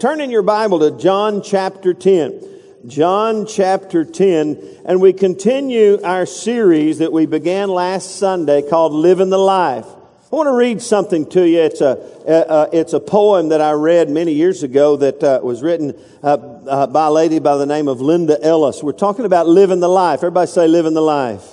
[0.00, 2.42] Turn in your Bible to John chapter 10.
[2.86, 9.28] John chapter 10, and we continue our series that we began last Sunday called Living
[9.28, 9.84] the Life.
[9.84, 11.60] I want to read something to you.
[11.60, 15.94] It's a, it's a poem that I read many years ago that uh, was written
[16.22, 18.82] uh, uh, by a lady by the name of Linda Ellis.
[18.82, 20.20] We're talking about living the life.
[20.20, 21.46] Everybody say living the life.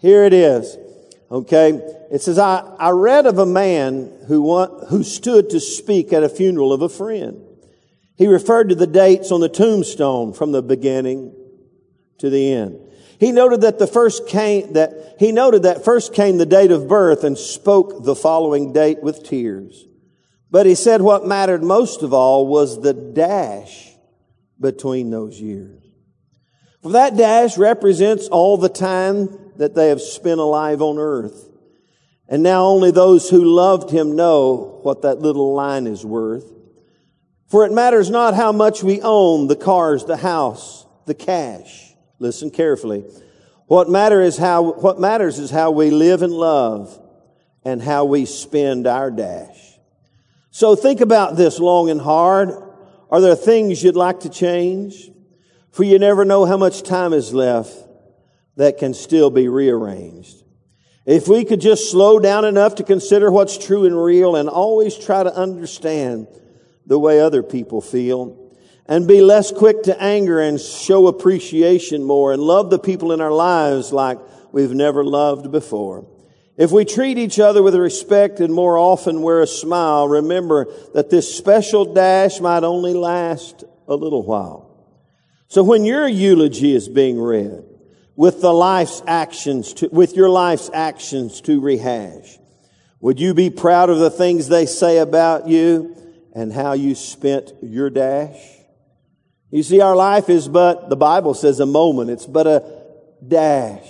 [0.00, 0.76] Here it is.
[1.30, 1.70] Okay.
[2.10, 6.22] It says, I, I read of a man who, want, who stood to speak at
[6.22, 7.42] a funeral of a friend.
[8.16, 11.34] He referred to the dates on the tombstone from the beginning
[12.18, 12.80] to the end.
[13.18, 16.88] He noted that the first came, that, he noted that first came the date of
[16.88, 19.86] birth and spoke the following date with tears.
[20.50, 23.90] But he said what mattered most of all was the dash
[24.60, 25.82] between those years.
[26.82, 31.48] For that dash represents all the time that they have spent alive on earth.
[32.28, 36.52] And now only those who loved him know what that little line is worth.
[37.48, 41.92] For it matters not how much we own, the cars, the house, the cash.
[42.18, 43.04] Listen carefully.
[43.66, 47.00] What matter is how, what matters is how we live and love
[47.64, 49.78] and how we spend our dash.
[50.50, 52.50] So think about this long and hard.
[53.10, 55.10] Are there things you'd like to change?
[55.70, 57.85] For you never know how much time is left
[58.56, 60.42] that can still be rearranged.
[61.04, 64.96] If we could just slow down enough to consider what's true and real and always
[64.96, 66.26] try to understand
[66.84, 68.52] the way other people feel
[68.88, 73.20] and be less quick to anger and show appreciation more and love the people in
[73.20, 74.18] our lives like
[74.52, 76.08] we've never loved before.
[76.56, 81.10] If we treat each other with respect and more often wear a smile, remember that
[81.10, 84.72] this special dash might only last a little while.
[85.48, 87.62] So when your eulogy is being read,
[88.16, 92.38] with the life's actions to, with your life's actions to rehash,
[93.00, 95.96] would you be proud of the things they say about you
[96.34, 98.40] and how you spent your dash?
[99.50, 102.10] You see, our life is but, the Bible says a moment.
[102.10, 102.82] It's but a
[103.26, 103.86] dash.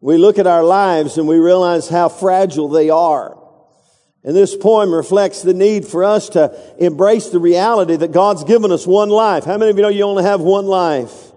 [0.00, 3.38] We look at our lives and we realize how fragile they are.
[4.24, 8.72] And this poem reflects the need for us to embrace the reality that God's given
[8.72, 9.44] us one life.
[9.44, 11.30] How many of you know you only have one life?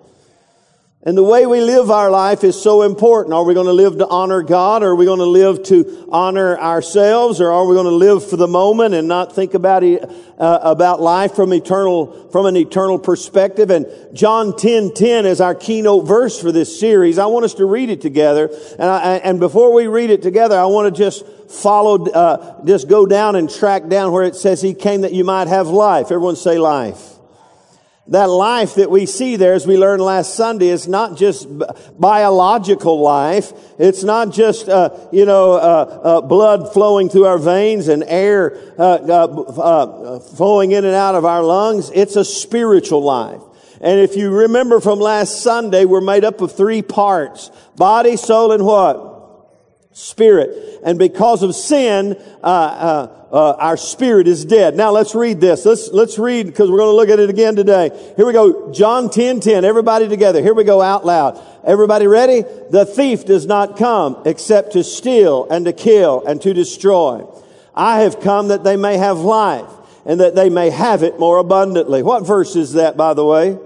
[1.07, 3.33] And the way we live our life is so important.
[3.33, 4.83] Are we going to live to honor God?
[4.83, 7.39] Or are we going to live to honor ourselves?
[7.39, 10.01] Or are we going to live for the moment and not think about, uh,
[10.37, 13.69] about life from eternal, from an eternal perspective?
[13.69, 17.17] And John 10, 10 is our keynote verse for this series.
[17.17, 18.49] I want us to read it together.
[18.73, 22.89] And, I, and before we read it together, I want to just follow, uh, just
[22.89, 26.07] go down and track down where it says he came that you might have life.
[26.07, 27.16] Everyone say life
[28.09, 31.47] that life that we see there, as we learned last Sunday, is not just
[31.99, 33.51] biological life.
[33.77, 38.57] It's not just, uh, you know, uh, uh, blood flowing through our veins and air
[38.79, 39.25] uh, uh,
[39.61, 41.91] uh, flowing in and out of our lungs.
[41.93, 43.41] It's a spiritual life.
[43.81, 47.51] And if you remember from last Sunday, we're made up of three parts.
[47.75, 49.06] Body, soul, and what?
[49.97, 50.79] Spirit.
[50.83, 54.75] And because of sin, uh, our spirit is dead.
[54.75, 55.65] Now let's read this.
[55.65, 57.89] Let's, let's read because we're going to look at it again today.
[58.15, 58.71] Here we go.
[58.71, 59.65] John 10, 10.
[59.65, 60.43] Everybody together.
[60.43, 61.43] Here we go out loud.
[61.65, 62.43] Everybody ready?
[62.69, 67.27] The thief does not come except to steal and to kill and to destroy.
[67.73, 69.65] I have come that they may have life
[70.05, 72.03] and that they may have it more abundantly.
[72.03, 73.57] What verse is that, by the way?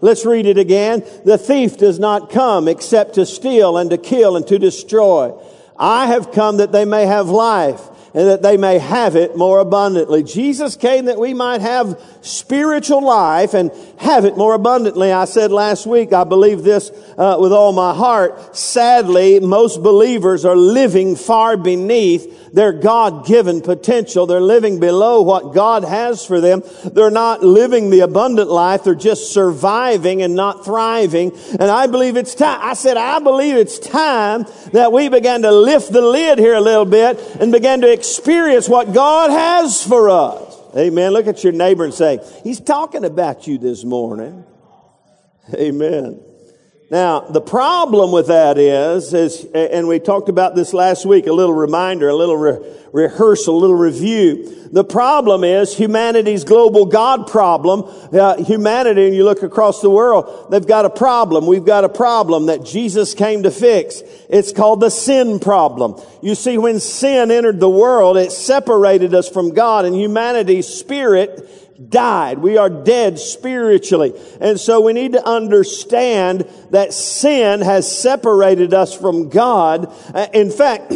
[0.00, 1.04] Let's read it again.
[1.24, 5.38] The thief does not come except to steal and to kill and to destroy.
[5.78, 7.80] I have come that they may have life
[8.12, 10.22] and that they may have it more abundantly.
[10.22, 15.12] Jesus came that we might have spiritual life and have it more abundantly.
[15.12, 18.56] I said last week, I believe this uh, with all my heart.
[18.56, 24.26] Sadly, most believers are living far beneath their God-given potential.
[24.26, 26.62] They're living below what God has for them.
[26.84, 28.84] They're not living the abundant life.
[28.84, 31.32] They're just surviving and not thriving.
[31.52, 32.60] And I believe it's time.
[32.62, 36.60] I said, I believe it's time that we began to lift the lid here a
[36.60, 40.58] little bit and began to experience what God has for us.
[40.76, 41.12] Amen.
[41.12, 44.44] Look at your neighbor and say, He's talking about you this morning.
[45.54, 46.20] Amen.
[46.90, 51.32] Now, the problem with that is, is, and we talked about this last week, a
[51.32, 52.58] little reminder, a little re-
[52.92, 54.68] rehearsal, a little review.
[54.72, 57.84] The problem is humanity's global God problem.
[58.12, 61.46] Uh, humanity, and you look across the world, they've got a problem.
[61.46, 64.02] We've got a problem that Jesus came to fix.
[64.28, 65.94] It's called the sin problem.
[66.22, 71.59] You see, when sin entered the world, it separated us from God and humanity's spirit
[71.88, 72.38] died.
[72.38, 74.12] We are dead spiritually.
[74.40, 79.92] And so we need to understand that sin has separated us from God.
[80.14, 80.92] Uh, in fact,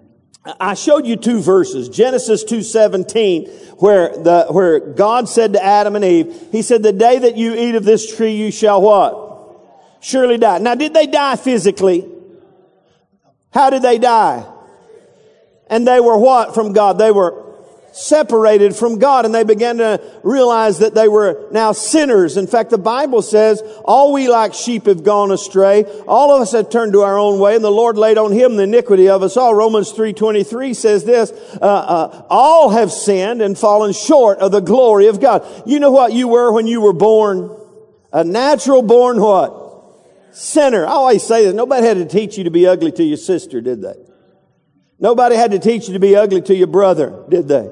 [0.60, 6.04] I showed you two verses, Genesis 2:17, where the where God said to Adam and
[6.04, 9.26] Eve, he said the day that you eat of this tree you shall what?
[10.00, 10.58] Surely die.
[10.58, 12.08] Now did they die physically?
[13.52, 14.46] How did they die?
[15.68, 16.98] And they were what from God?
[16.98, 17.47] They were
[17.92, 22.36] separated from God and they began to realize that they were now sinners.
[22.36, 25.84] In fact, the Bible says, all we like sheep have gone astray.
[26.06, 28.56] All of us have turned to our own way and the Lord laid on him
[28.56, 29.54] the iniquity of us all.
[29.54, 35.08] Romans 3.23 says this, uh, uh, all have sinned and fallen short of the glory
[35.08, 35.46] of God.
[35.66, 37.54] You know what you were when you were born?
[38.12, 39.66] A natural born what?
[40.32, 40.86] Sinner.
[40.86, 41.54] I always say this.
[41.54, 43.94] Nobody had to teach you to be ugly to your sister, did they?
[45.00, 47.70] Nobody had to teach you to be ugly to your brother, did they?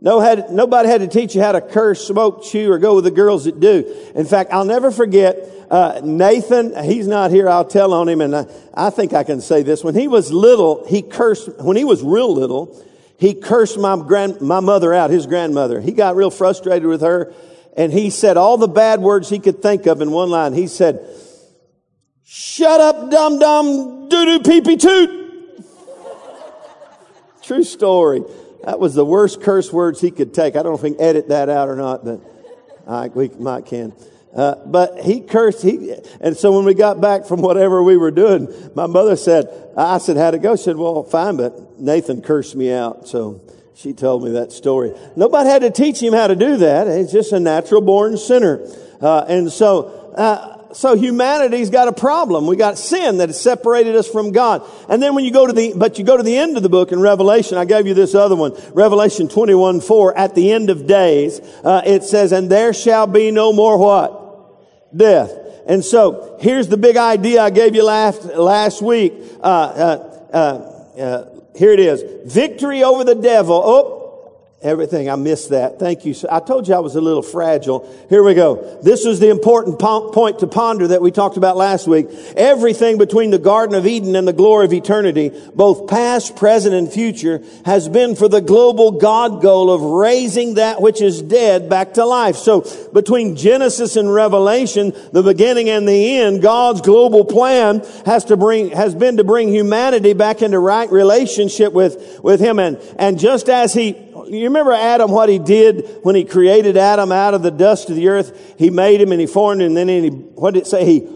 [0.00, 3.04] No had, nobody had to teach you how to curse, smoke, chew, or go with
[3.04, 4.10] the girls that do.
[4.14, 5.36] In fact, I'll never forget
[5.70, 6.84] uh, Nathan.
[6.84, 7.48] He's not here.
[7.48, 9.82] I'll tell on him, and I, I think I can say this.
[9.82, 11.48] When he was little, he cursed.
[11.58, 12.80] When he was real little,
[13.18, 15.80] he cursed my grand, my mother out, his grandmother.
[15.80, 17.34] He got real frustrated with her,
[17.76, 20.52] and he said all the bad words he could think of in one line.
[20.52, 21.00] He said,
[22.22, 25.10] "Shut up, dum dum, doo doo, pee pee toot."
[27.42, 28.22] True story.
[28.64, 30.56] That was the worst curse words he could take.
[30.56, 32.20] I don't know if we can edit that out or not, but
[32.86, 33.92] I, we might can.
[34.34, 35.62] Uh, but he cursed.
[35.62, 39.46] He, and so when we got back from whatever we were doing, my mother said,
[39.76, 40.56] I said, how'd it go?
[40.56, 43.08] She said, well, fine, but Nathan cursed me out.
[43.08, 43.40] So
[43.74, 44.92] she told me that story.
[45.16, 46.88] Nobody had to teach him how to do that.
[46.98, 48.66] He's just a natural born sinner.
[49.00, 52.46] Uh, and so, uh, so humanity's got a problem.
[52.46, 54.68] We got sin that has separated us from God.
[54.88, 56.68] And then when you go to the, but you go to the end of the
[56.68, 60.70] book in Revelation, I gave you this other one, Revelation 21, 4, at the end
[60.70, 64.96] of days, uh, it says, and there shall be no more what?
[64.96, 65.32] Death.
[65.66, 69.14] And so here's the big idea I gave you last, last week.
[69.40, 71.24] Uh, uh, uh, uh
[71.56, 72.32] here it is.
[72.32, 73.60] Victory over the devil.
[73.64, 73.97] Oh,
[74.60, 75.08] Everything.
[75.08, 75.78] I missed that.
[75.78, 76.16] Thank you.
[76.28, 77.88] I told you I was a little fragile.
[78.08, 78.80] Here we go.
[78.82, 82.08] This is the important point to ponder that we talked about last week.
[82.34, 86.92] Everything between the Garden of Eden and the glory of eternity, both past, present, and
[86.92, 91.94] future, has been for the global God goal of raising that which is dead back
[91.94, 92.34] to life.
[92.34, 98.36] So between Genesis and Revelation, the beginning and the end, God's global plan has to
[98.36, 102.58] bring, has been to bring humanity back into right relationship with, with Him.
[102.58, 107.12] And, and just as He you remember Adam, what he did when he created Adam
[107.12, 108.54] out of the dust of the earth?
[108.58, 110.84] He made him and he formed him and then he, what did it say?
[110.84, 111.08] He,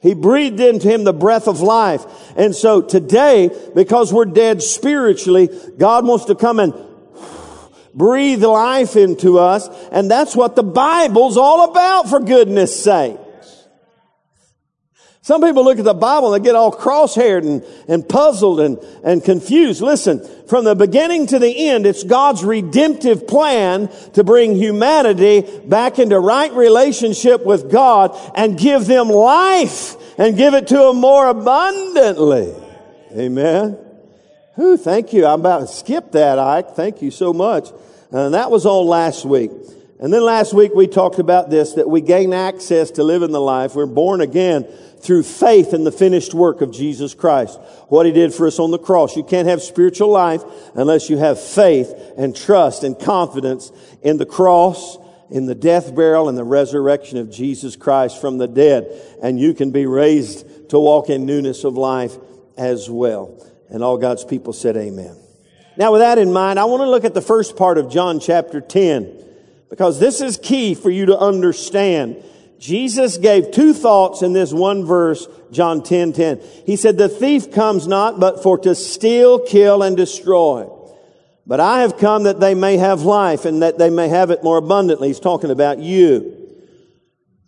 [0.00, 2.04] he breathed into him the breath of life.
[2.36, 6.74] And so today, because we're dead spiritually, God wants to come and
[7.94, 9.68] breathe life into us.
[9.92, 13.18] And that's what the Bible's all about, for goodness sake.
[15.22, 18.78] Some people look at the Bible and they get all cross-haired and, and puzzled and,
[19.04, 19.82] and confused.
[19.82, 25.98] Listen, from the beginning to the end, it's God's redemptive plan to bring humanity back
[25.98, 31.28] into right relationship with God and give them life and give it to them more
[31.28, 32.54] abundantly.
[33.12, 33.76] Amen.
[34.56, 34.78] Who?
[34.78, 35.26] thank you.
[35.26, 36.70] I'm about to skip that, Ike.
[36.70, 37.68] Thank you so much.
[38.10, 39.50] And that was all last week.
[40.00, 43.32] And then last week we talked about this, that we gain access to live in
[43.32, 43.74] the life.
[43.74, 44.64] We're born again
[45.00, 47.60] through faith in the finished work of Jesus Christ.
[47.88, 49.14] What he did for us on the cross.
[49.14, 50.42] You can't have spiritual life
[50.74, 54.96] unless you have faith and trust and confidence in the cross,
[55.30, 58.88] in the death, burial, and the resurrection of Jesus Christ from the dead.
[59.22, 62.16] And you can be raised to walk in newness of life
[62.56, 63.46] as well.
[63.68, 65.14] And all God's people said amen.
[65.76, 68.18] Now with that in mind, I want to look at the first part of John
[68.18, 69.26] chapter 10
[69.70, 72.22] because this is key for you to understand
[72.60, 76.40] Jesus gave two thoughts in this one verse, John 10, 10.
[76.66, 80.68] He said, the thief comes not but for to steal, kill, and destroy.
[81.46, 84.44] But I have come that they may have life and that they may have it
[84.44, 85.08] more abundantly.
[85.08, 86.36] He's talking about you.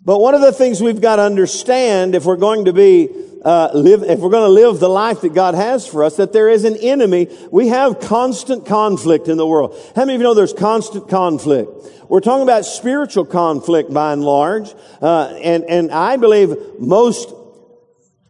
[0.02, 3.11] But one of the things we've got to understand if we're going to be
[3.44, 6.32] uh, live, if we're going to live the life that God has for us, that
[6.32, 7.28] there is an enemy.
[7.50, 9.76] We have constant conflict in the world.
[9.96, 11.70] How many of you know there's constant conflict?
[12.08, 17.32] We're talking about spiritual conflict by and large, uh, and and I believe most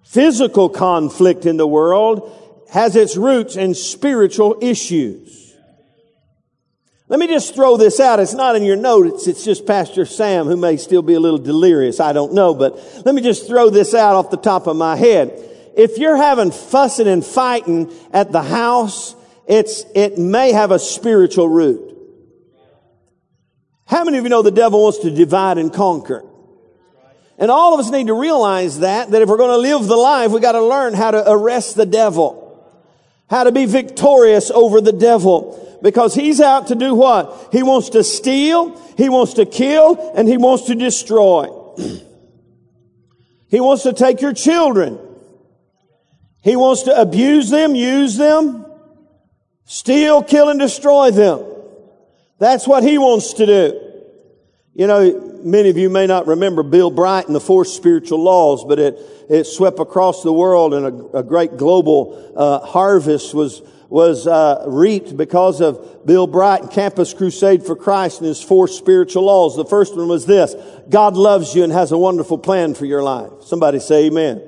[0.05, 2.31] physical conflict in the world
[2.71, 5.42] has its roots in spiritual issues.
[7.13, 8.21] Let me just throw this out.
[8.21, 9.27] It's not in your notes.
[9.27, 12.01] It's just Pastor Sam who may still be a little delirious.
[12.01, 14.97] I don't know, but let me just throw this out off the top of my
[14.97, 15.31] head.
[15.77, 19.15] If you're having fussing and fighting at the house,
[19.47, 21.99] it's, it may have a spiritual root.
[23.85, 26.25] How many of you know the devil wants to divide and conquer?
[27.37, 29.97] And all of us need to realize that, that if we're going to live the
[29.97, 32.41] life, we got to learn how to arrest the devil.
[33.29, 35.59] How to be victorious over the devil.
[35.83, 37.49] Because he's out to do what?
[37.51, 41.49] He wants to steal, he wants to kill, and he wants to destroy.
[43.49, 44.99] he wants to take your children.
[46.43, 48.65] He wants to abuse them, use them,
[49.65, 51.45] steal, kill, and destroy them.
[52.39, 53.81] That's what he wants to do.
[54.75, 58.65] You know, many of you may not remember Bill Bright and the four spiritual laws,
[58.65, 58.99] but it,
[59.29, 63.63] it swept across the world and a, a great global uh, harvest was
[63.93, 68.67] was uh, reaped because of Bill Bright and Campus Crusade for Christ and his four
[68.67, 69.55] spiritual laws.
[69.55, 70.55] The first one was this:
[70.89, 73.31] God loves you and has a wonderful plan for your life.
[73.43, 74.43] Somebody say Amen.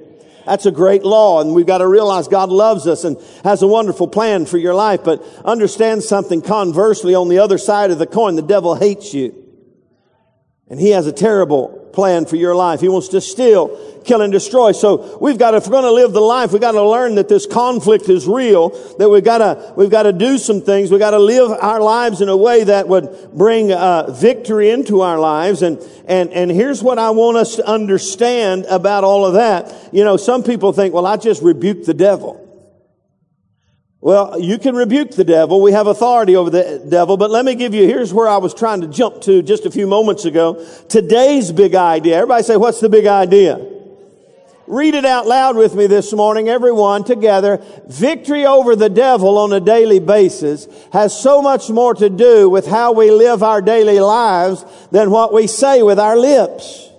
[0.47, 3.67] That's a great law, and we've got to realize God loves us and has a
[3.67, 5.05] wonderful plan for your life.
[5.05, 9.44] But understand something conversely on the other side of the coin, the devil hates you.
[10.75, 12.81] And he has a terrible plan for your life.
[12.81, 14.73] He wants to steal, kill, and destroy.
[14.73, 17.14] So we've got, to, if we're going to live the life, we've got to learn
[17.14, 20.90] that this conflict is real, that we've got to, we've got to do some things.
[20.90, 25.02] We've got to live our lives in a way that would bring uh, victory into
[25.02, 25.62] our lives.
[25.62, 29.90] And, and, and here's what I want us to understand about all of that.
[29.93, 32.44] You know, some people think, well, I just rebuke the devil.
[34.04, 35.62] Well, you can rebuke the devil.
[35.62, 38.52] We have authority over the devil, but let me give you, here's where I was
[38.52, 40.62] trying to jump to just a few moments ago.
[40.90, 42.16] Today's big idea.
[42.16, 43.66] Everybody say, what's the big idea?
[44.66, 47.64] Read it out loud with me this morning, everyone together.
[47.87, 52.66] Victory over the devil on a daily basis has so much more to do with
[52.66, 56.90] how we live our daily lives than what we say with our lips.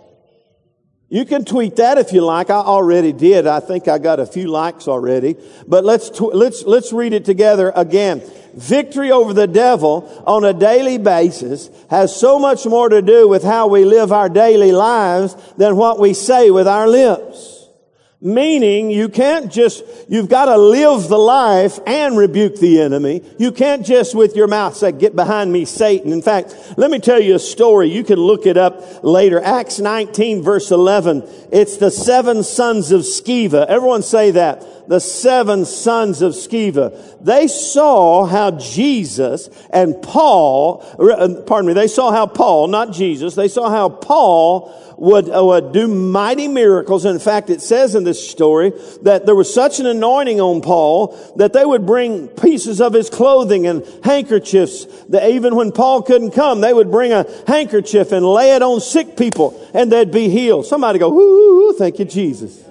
[1.08, 2.50] You can tweet that if you like.
[2.50, 3.46] I already did.
[3.46, 5.36] I think I got a few likes already.
[5.68, 8.24] But let's, tw- let's, let's read it together again.
[8.56, 13.44] Victory over the devil on a daily basis has so much more to do with
[13.44, 17.65] how we live our daily lives than what we say with our lips.
[18.26, 23.22] Meaning you can't just, you've got to live the life and rebuke the enemy.
[23.38, 26.12] You can't just with your mouth say, get behind me, Satan.
[26.12, 27.92] In fact, let me tell you a story.
[27.92, 29.40] You can look it up later.
[29.40, 31.22] Acts 19 verse 11.
[31.52, 33.68] It's the seven sons of Sceva.
[33.68, 37.18] Everyone say that the seven sons of Sceva.
[37.22, 43.36] They saw how Jesus and Paul, uh, pardon me, they saw how Paul, not Jesus,
[43.36, 47.06] they saw how Paul would, uh, would do mighty miracles.
[47.06, 48.74] And In fact, it says in this story
[49.04, 53.10] that there was such an anointing on Paul that they would bring pieces of his
[53.10, 58.26] clothing and handkerchiefs that even when Paul couldn't come, they would bring a handkerchief and
[58.26, 60.66] lay it on sick people and they'd be healed.
[60.66, 62.64] Somebody go, whoo, thank you, Jesus.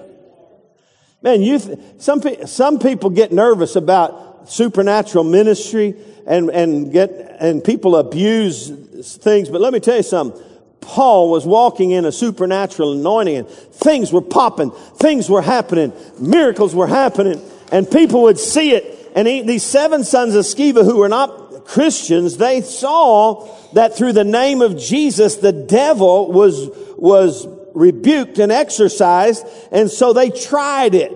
[1.22, 5.94] Man, you, th- some, pe- some people get nervous about supernatural ministry
[6.26, 8.70] and, and get, and people abuse
[9.16, 9.48] things.
[9.48, 10.42] But let me tell you something.
[10.84, 14.70] Paul was walking in a supernatural anointing and things were popping.
[14.70, 15.92] Things were happening.
[16.18, 17.40] Miracles were happening
[17.72, 19.12] and people would see it.
[19.16, 24.12] And he, these seven sons of Sceva who were not Christians, they saw that through
[24.12, 30.94] the name of Jesus, the devil was, was rebuked and exorcised, and so they tried
[30.94, 31.12] it.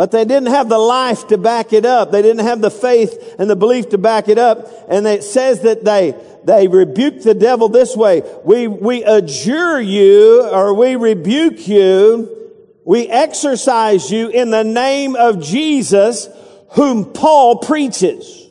[0.00, 2.10] But they didn't have the life to back it up.
[2.10, 4.66] They didn't have the faith and the belief to back it up.
[4.88, 8.22] And it says that they, they rebuked the devil this way.
[8.42, 12.34] We, we adjure you or we rebuke you.
[12.82, 16.30] We exorcise you in the name of Jesus
[16.70, 18.48] whom Paul preaches.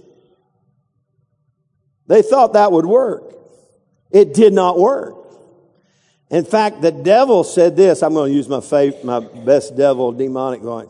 [2.06, 3.24] They thought that would work.
[4.12, 5.16] It did not work.
[6.30, 8.04] In fact, the devil said this.
[8.04, 10.90] I'm going to use my faith, my best devil demonic voice.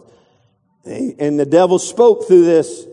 [0.89, 2.85] And the devil spoke through this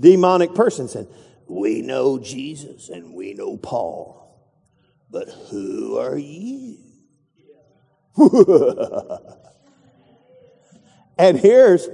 [0.00, 1.08] demonic person said,
[1.46, 4.50] we know Jesus and we know Paul,
[5.10, 6.78] but who are you?
[11.18, 11.88] and here's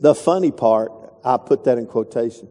[0.00, 0.92] the funny part.
[1.24, 2.48] I put that in quotation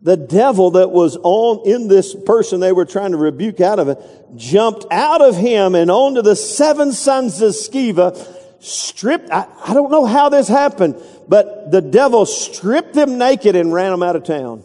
[0.00, 3.88] the devil that was on in this person they were trying to rebuke out of
[3.88, 3.98] it
[4.36, 8.16] jumped out of him and onto the seven sons of Sceva,
[8.60, 9.30] stripped.
[9.30, 10.96] I, I don't know how this happened,
[11.28, 14.64] but the devil stripped them naked and ran them out of town.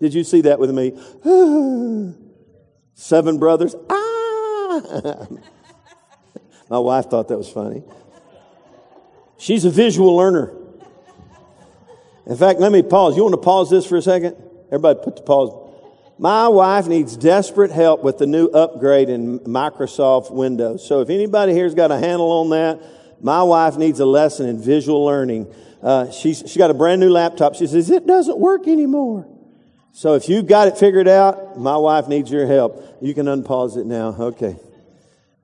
[0.00, 0.92] Did you see that with me?
[2.94, 3.74] Seven brothers.
[3.88, 5.26] Ah!
[6.70, 7.82] My wife thought that was funny.
[9.38, 10.52] She's a visual learner.
[12.26, 13.16] In fact, let me pause.
[13.16, 14.36] You want to pause this for a second?
[14.66, 15.58] Everybody put the pause.
[16.18, 20.86] My wife needs desperate help with the new upgrade in Microsoft Windows.
[20.86, 22.80] So if anybody here's got a handle on that,
[23.22, 25.52] my wife needs a lesson in visual learning.
[25.80, 27.54] Uh, she's, she got a brand new laptop.
[27.54, 29.26] She says, it doesn't work anymore.
[29.92, 32.98] So if you've got it figured out, my wife needs your help.
[33.00, 34.16] You can unpause it now.
[34.18, 34.56] Okay.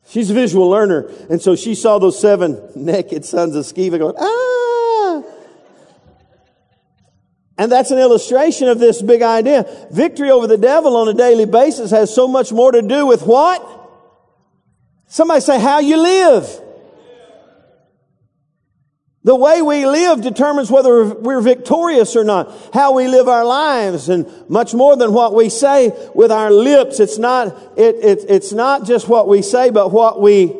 [0.08, 1.11] She's a visual learner.
[1.30, 5.23] And so she saw those seven naked sons of Sceva going, ah!
[7.58, 9.66] And that's an illustration of this big idea.
[9.90, 13.23] Victory over the devil on a daily basis has so much more to do with
[13.23, 13.61] what?
[15.08, 16.62] Somebody say how you live.
[19.25, 22.54] The way we live determines whether we're victorious or not.
[22.72, 27.00] How we live our lives and much more than what we say with our lips.
[27.00, 30.54] It's not, it, it, it's not just what we say, but what we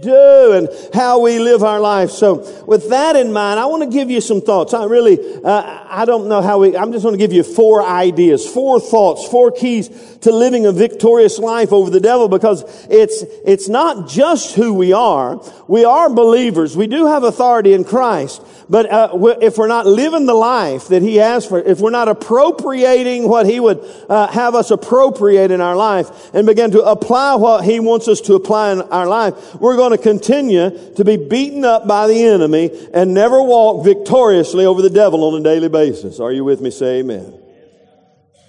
[0.00, 2.10] do and how we live our life.
[2.10, 4.74] So with that in mind, I want to give you some thoughts.
[4.74, 7.82] I really, uh, I don't know how we, I'm just going to give you four
[7.82, 9.88] ideas, four thoughts, four keys
[10.22, 14.92] to living a victorious life over the devil because it's, it's not just who we
[14.92, 15.42] are.
[15.68, 16.76] We are believers.
[16.76, 18.42] We do have authority in Christ.
[18.68, 22.08] But uh, if we're not living the life that He has for, if we're not
[22.08, 27.36] appropriating what He would uh, have us appropriate in our life and begin to apply
[27.36, 31.16] what He wants us to apply in our life, we're going to continue to be
[31.16, 35.68] beaten up by the enemy and never walk victoriously over the devil on a daily
[35.68, 36.18] basis.
[36.18, 36.70] Are you with me?
[36.70, 37.45] Say amen.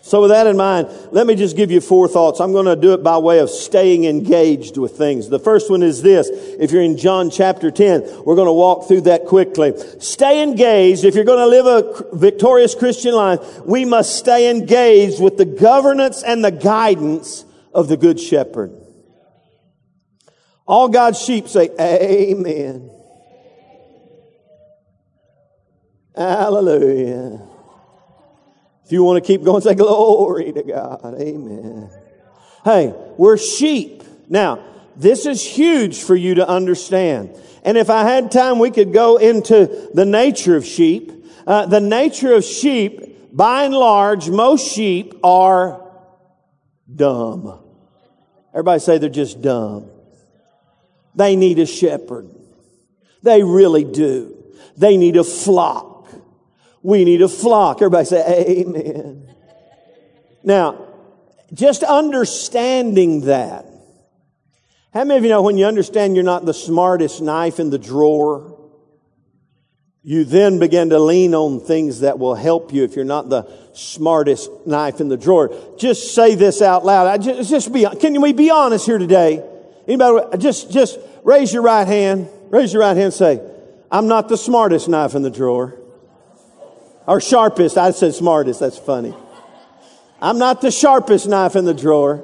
[0.08, 2.40] So with that in mind, let me just give you four thoughts.
[2.40, 5.28] I'm going to do it by way of staying engaged with things.
[5.28, 6.30] The first one is this.
[6.32, 9.74] If you're in John chapter 10, we're going to walk through that quickly.
[10.00, 11.04] Stay engaged.
[11.04, 15.44] If you're going to live a victorious Christian life, we must stay engaged with the
[15.44, 18.72] governance and the guidance of the Good Shepherd.
[20.66, 22.90] All God's sheep say, Amen.
[26.16, 27.57] Hallelujah.
[28.88, 31.20] If you want to keep going, say glory to God.
[31.20, 31.90] Amen.
[32.64, 34.02] Hey, we're sheep.
[34.30, 34.64] Now,
[34.96, 37.38] this is huge for you to understand.
[37.66, 41.12] And if I had time, we could go into the nature of sheep.
[41.46, 45.86] Uh, the nature of sheep, by and large, most sheep are
[46.96, 47.60] dumb.
[48.54, 49.92] Everybody say they're just dumb.
[51.14, 52.30] They need a shepherd.
[53.22, 54.34] They really do.
[54.78, 55.97] They need a flock.
[56.88, 57.82] We need a flock.
[57.82, 59.30] Everybody say amen.
[60.42, 60.88] Now,
[61.54, 63.66] just understanding that.
[64.94, 67.78] How many of you know when you understand you're not the smartest knife in the
[67.78, 68.58] drawer,
[70.02, 73.52] you then begin to lean on things that will help you if you're not the
[73.74, 75.54] smartest knife in the drawer.
[75.78, 77.08] Just say this out loud.
[77.08, 79.44] I just, just be, can we be honest here today?
[79.90, 82.30] Anybody, just, just raise your right hand.
[82.50, 83.42] Raise your right hand and say,
[83.92, 85.78] I'm not the smartest knife in the drawer.
[87.08, 87.78] Or sharpest.
[87.78, 88.60] I said smartest.
[88.60, 89.16] That's funny.
[90.22, 92.24] I'm not the sharpest knife in the drawer.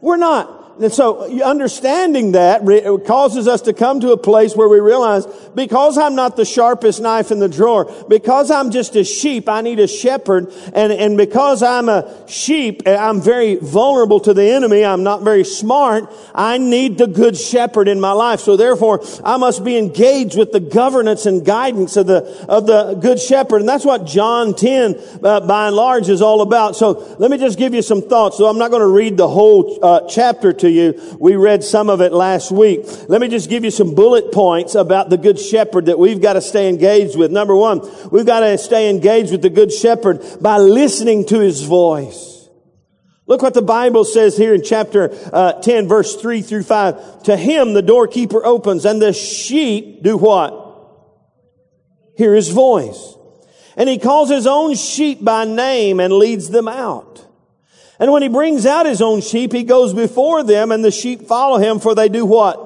[0.00, 0.57] We're not.
[0.80, 2.62] And so understanding that
[3.06, 7.00] causes us to come to a place where we realize because I'm not the sharpest
[7.00, 10.52] knife in the drawer, because I'm just a sheep, I need a shepherd.
[10.72, 14.84] And, and because I'm a sheep, I'm very vulnerable to the enemy.
[14.84, 16.12] I'm not very smart.
[16.34, 18.40] I need the good shepherd in my life.
[18.40, 22.94] So therefore, I must be engaged with the governance and guidance of the, of the
[22.94, 23.60] good shepherd.
[23.60, 26.76] And that's what John 10, uh, by and large, is all about.
[26.76, 28.36] So let me just give you some thoughts.
[28.36, 31.16] So I'm not going to read the whole uh, chapter to you.
[31.18, 32.80] We read some of it last week.
[33.08, 36.34] Let me just give you some bullet points about the good shepherd that we've got
[36.34, 37.30] to stay engaged with.
[37.30, 41.62] Number one, we've got to stay engaged with the good shepherd by listening to his
[41.62, 42.48] voice.
[43.28, 47.24] Look what the Bible says here in chapter uh, 10, verse 3 through 5.
[47.24, 50.64] To him the doorkeeper opens, and the sheep do what?
[52.16, 53.16] Hear his voice.
[53.76, 57.27] And he calls his own sheep by name and leads them out.
[57.98, 61.22] And when he brings out his own sheep, he goes before them and the sheep
[61.22, 62.64] follow him for they do what?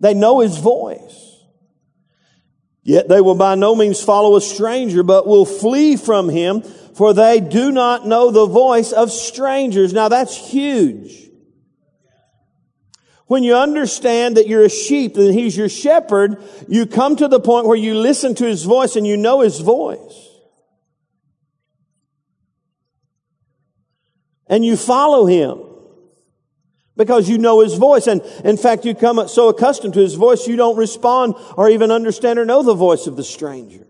[0.00, 1.22] They know his voice.
[2.82, 7.12] Yet they will by no means follow a stranger, but will flee from him for
[7.12, 9.92] they do not know the voice of strangers.
[9.92, 11.26] Now that's huge.
[13.26, 17.40] When you understand that you're a sheep and he's your shepherd, you come to the
[17.40, 20.25] point where you listen to his voice and you know his voice.
[24.48, 25.62] And you follow him
[26.96, 28.06] because you know his voice.
[28.06, 31.90] And in fact, you come so accustomed to his voice, you don't respond or even
[31.90, 33.86] understand or know the voice of the stranger.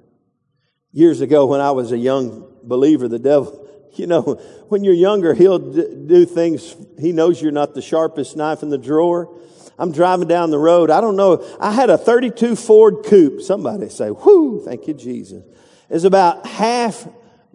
[0.93, 4.23] Years ago, when I was a young believer, the devil, you know,
[4.69, 6.75] when you're younger, he'll do things.
[6.99, 9.39] He knows you're not the sharpest knife in the drawer.
[9.79, 10.91] I'm driving down the road.
[10.91, 11.45] I don't know.
[11.61, 13.43] I had a 32 Ford coupe.
[13.43, 15.45] Somebody say, whoo, thank you, Jesus.
[15.91, 17.07] It's about half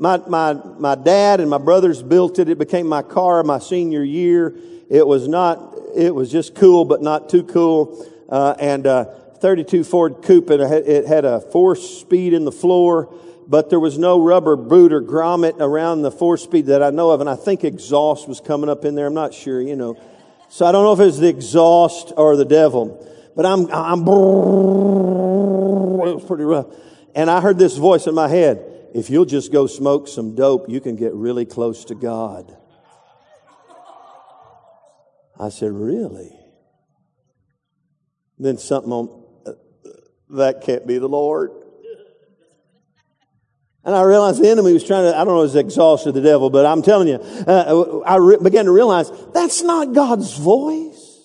[0.01, 2.49] my, my, my dad and my brothers built it.
[2.49, 4.55] It became my car my senior year.
[4.89, 8.03] It was not, it was just cool, but not too cool.
[8.27, 9.05] Uh, and, uh,
[9.41, 13.13] 32 Ford Coupe, And it had a four speed in the floor,
[13.47, 17.11] but there was no rubber boot or grommet around the four speed that I know
[17.11, 17.21] of.
[17.21, 19.05] And I think exhaust was coming up in there.
[19.05, 19.99] I'm not sure, you know.
[20.49, 23.99] So I don't know if it was the exhaust or the devil, but I'm, I'm,
[24.01, 24.05] it
[26.15, 26.65] was pretty rough.
[27.13, 30.69] And I heard this voice in my head if you'll just go smoke some dope,
[30.69, 32.55] you can get really close to God.
[35.39, 36.37] I said, Really?
[38.37, 39.51] Then something on uh,
[40.31, 41.51] that can't be the Lord.
[43.83, 46.11] And I realized the enemy was trying to, I don't know, if it was exhausted
[46.13, 50.37] the devil, but I'm telling you, uh, I re- began to realize that's not God's
[50.37, 51.19] voice.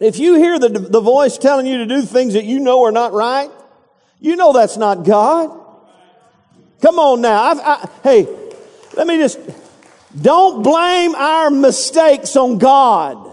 [0.00, 2.90] If you hear the, the voice telling you to do things that you know are
[2.90, 3.50] not right,
[4.20, 5.58] you know that's not God.
[6.82, 7.42] Come on now.
[7.42, 8.26] I, I, hey,
[8.94, 9.38] let me just,
[10.20, 13.26] don't blame our mistakes on God.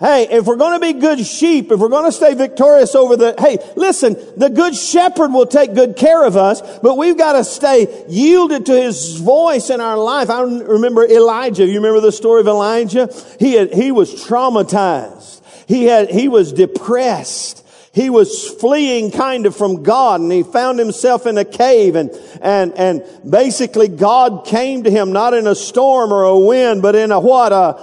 [0.00, 3.16] Hey, if we're going to be good sheep, if we're going to stay victorious over
[3.16, 7.34] the, hey, listen, the good shepherd will take good care of us, but we've got
[7.34, 10.30] to stay yielded to his voice in our life.
[10.30, 11.64] I remember Elijah.
[11.64, 13.08] You remember the story of Elijah?
[13.38, 15.42] He had, he was traumatized.
[15.66, 17.63] He had, he was depressed
[17.94, 22.10] he was fleeing kind of from God and he found himself in a cave and,
[22.42, 26.96] and, and basically God came to him not in a storm or a wind, but
[26.96, 27.52] in a what?
[27.52, 27.80] A,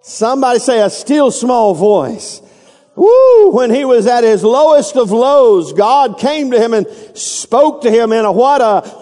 [0.00, 2.40] somebody say a still small voice.
[2.96, 3.50] Woo!
[3.50, 7.90] When he was at his lowest of lows, God came to him and spoke to
[7.90, 8.62] him in a what?
[8.62, 8.99] A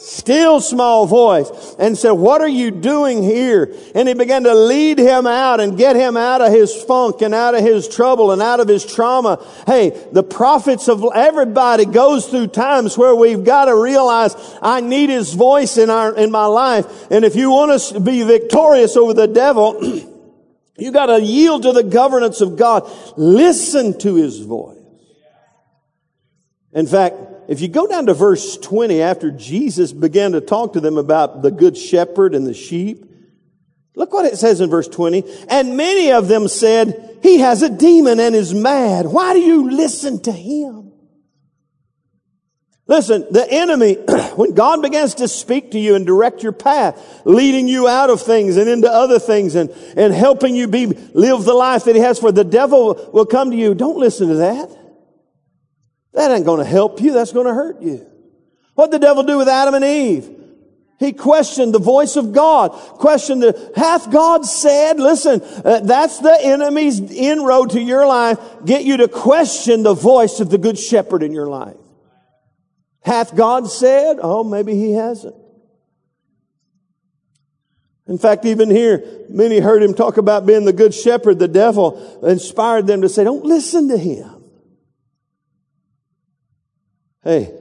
[0.00, 3.74] still small voice and said, what are you doing here?
[3.94, 7.34] And he began to lead him out and get him out of his funk and
[7.34, 9.46] out of his trouble and out of his trauma.
[9.66, 15.10] Hey, the prophets of everybody goes through times where we've got to realize I need
[15.10, 17.10] his voice in our, in my life.
[17.10, 19.78] And if you want to be victorious over the devil,
[20.78, 22.90] you got to yield to the governance of God.
[23.18, 24.78] Listen to his voice.
[26.72, 27.16] In fact,
[27.50, 31.42] if you go down to verse 20, after Jesus began to talk to them about
[31.42, 33.04] the good shepherd and the sheep,
[33.96, 35.24] look what it says in verse 20.
[35.48, 39.06] And many of them said, he has a demon and is mad.
[39.06, 40.92] Why do you listen to him?
[42.86, 43.94] Listen, the enemy,
[44.36, 48.22] when God begins to speak to you and direct your path, leading you out of
[48.22, 52.00] things and into other things and, and helping you be, live the life that he
[52.00, 53.74] has for the devil will come to you.
[53.74, 54.70] Don't listen to that.
[56.12, 57.12] That ain't going to help you.
[57.12, 58.06] That's going to hurt you.
[58.74, 60.36] What did the devil do with Adam and Eve?
[60.98, 62.72] He questioned the voice of God.
[62.72, 68.38] Questioned the, hath God said, listen, uh, that's the enemy's inroad to your life.
[68.66, 71.76] Get you to question the voice of the good shepherd in your life.
[73.02, 74.18] Hath God said?
[74.20, 75.34] Oh, maybe he hasn't.
[78.06, 81.38] In fact, even here, many heard him talk about being the good shepherd.
[81.38, 84.39] The devil inspired them to say, don't listen to him.
[87.22, 87.52] Hey,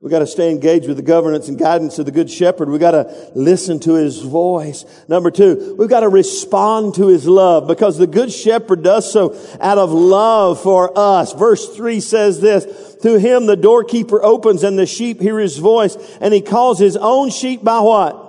[0.00, 2.68] we got to stay engaged with the governance and guidance of the Good Shepherd.
[2.68, 4.84] We got to listen to His voice.
[5.08, 9.36] Number two, we've got to respond to His love because the Good Shepherd does so
[9.60, 11.32] out of love for us.
[11.32, 15.96] Verse three says this, to Him the doorkeeper opens and the sheep hear His voice
[16.20, 18.22] and He calls His own sheep by what?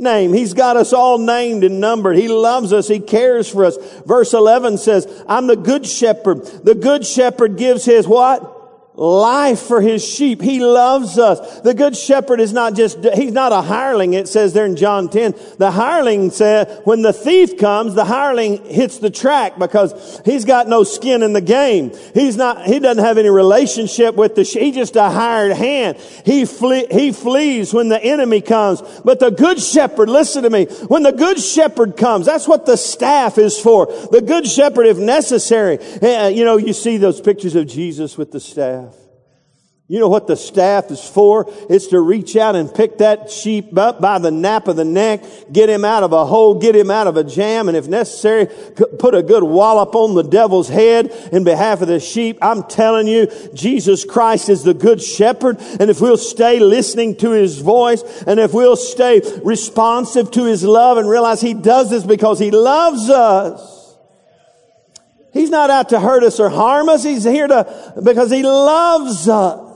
[0.00, 0.32] Name.
[0.32, 2.16] He's got us all named and numbered.
[2.16, 2.88] He loves us.
[2.88, 3.76] He cares for us.
[4.04, 6.44] Verse 11 says, I'm the good shepherd.
[6.64, 8.59] The good shepherd gives his what?
[9.00, 10.42] Life for his sheep.
[10.42, 11.60] He loves us.
[11.62, 14.12] The good shepherd is not just, he's not a hireling.
[14.12, 15.34] It says there in John 10.
[15.56, 20.68] The hireling said, when the thief comes, the hireling hits the track because he's got
[20.68, 21.92] no skin in the game.
[22.12, 24.60] He's not, he doesn't have any relationship with the sheep.
[24.60, 25.96] He's just a hired hand.
[26.26, 28.82] He flee, he flees when the enemy comes.
[29.02, 32.76] But the good shepherd, listen to me, when the good shepherd comes, that's what the
[32.76, 33.86] staff is for.
[33.86, 38.30] The good shepherd, if necessary, eh, you know, you see those pictures of Jesus with
[38.30, 38.89] the staff.
[39.90, 41.52] You know what the staff is for?
[41.68, 45.24] It's to reach out and pick that sheep up by the nape of the neck,
[45.50, 48.46] get him out of a hole, get him out of a jam, and if necessary,
[49.00, 52.38] put a good wallop on the devil's head in behalf of the sheep.
[52.40, 57.30] I'm telling you, Jesus Christ is the good shepherd, and if we'll stay listening to
[57.32, 62.04] his voice, and if we'll stay responsive to his love and realize he does this
[62.04, 63.78] because he loves us,
[65.32, 67.04] He's not out to hurt us or harm us.
[67.04, 69.69] He's here to, because he loves us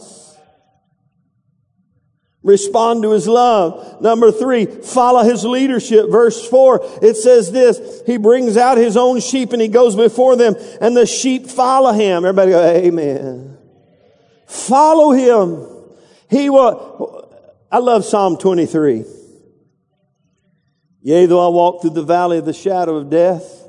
[2.45, 4.01] respond to his love.
[4.01, 6.11] Number three, follow his leadership.
[6.11, 10.37] Verse four, it says this, he brings out his own sheep and he goes before
[10.37, 12.25] them and the sheep follow him.
[12.25, 13.59] Everybody go, amen.
[14.47, 15.67] Follow him.
[16.31, 17.29] He will,
[17.73, 19.05] I love Psalm 23.
[21.01, 23.67] Yea, though I walk through the valley of the shadow of death,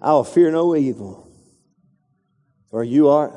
[0.00, 1.30] I will fear no evil.
[2.70, 3.32] For you are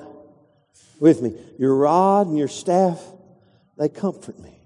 [1.00, 1.34] with me.
[1.58, 3.02] Your rod and your staff,
[3.82, 4.60] they comfort me.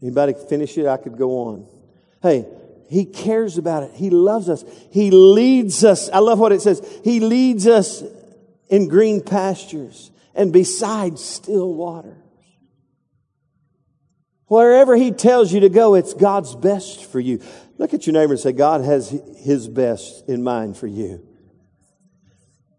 [0.00, 0.86] Anybody finish it?
[0.86, 1.66] I could go on.
[2.22, 2.46] Hey,
[2.88, 3.90] he cares about it.
[3.92, 4.64] He loves us.
[4.92, 6.08] He leads us.
[6.10, 6.80] I love what it says.
[7.02, 8.04] He leads us
[8.68, 10.12] in green pastures.
[10.32, 12.16] and beside still waters.
[14.46, 17.42] Wherever He tells you to go, it's God's best for you.
[17.78, 21.26] Look at your neighbor and say, God has His best in mind for you.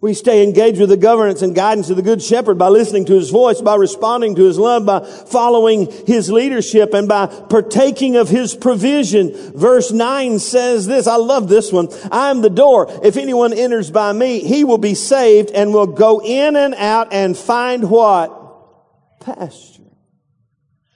[0.01, 3.13] We stay engaged with the governance and guidance of the Good Shepherd by listening to
[3.13, 8.27] His voice, by responding to His love, by following His leadership, and by partaking of
[8.27, 9.31] His provision.
[9.53, 11.89] Verse 9 says this, I love this one.
[12.11, 12.87] I am the door.
[13.03, 17.13] If anyone enters by me, he will be saved and will go in and out
[17.13, 19.19] and find what?
[19.19, 19.83] Pasture.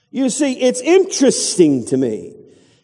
[0.09, 2.33] You see, it's interesting to me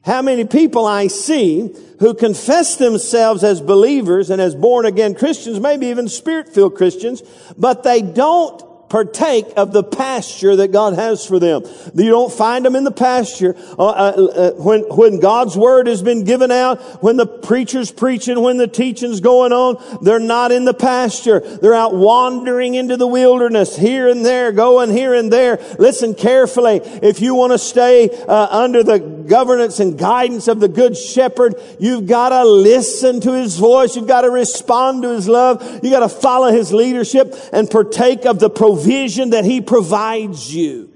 [0.03, 5.59] how many people I see who confess themselves as believers and as born again Christians,
[5.59, 7.21] maybe even spirit filled Christians,
[7.59, 8.59] but they don't
[8.91, 11.63] partake of the pasture that God has for them.
[11.95, 13.91] You don't find them in the pasture uh, uh,
[14.35, 18.67] uh, when when God's word has been given out, when the preacher's preaching, when the
[18.67, 19.81] teaching's going on.
[20.01, 21.39] They're not in the pasture.
[21.39, 25.63] They're out wandering into the wilderness, here and there, going here and there.
[25.79, 26.81] Listen carefully.
[26.83, 31.55] If you want to stay uh, under the governance and guidance of the Good Shepherd,
[31.79, 33.95] you've got to listen to His voice.
[33.95, 35.63] You've got to respond to His love.
[35.81, 40.53] You've got to follow His leadership and partake of the provision provision that He provides
[40.53, 40.93] you.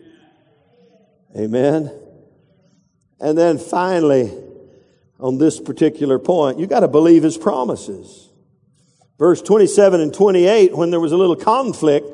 [1.36, 1.92] Amen.
[3.20, 4.32] And then finally,
[5.20, 8.30] on this particular point, you got to believe His promises.
[9.18, 12.08] Verse 27 and 28, when there was a little conflict,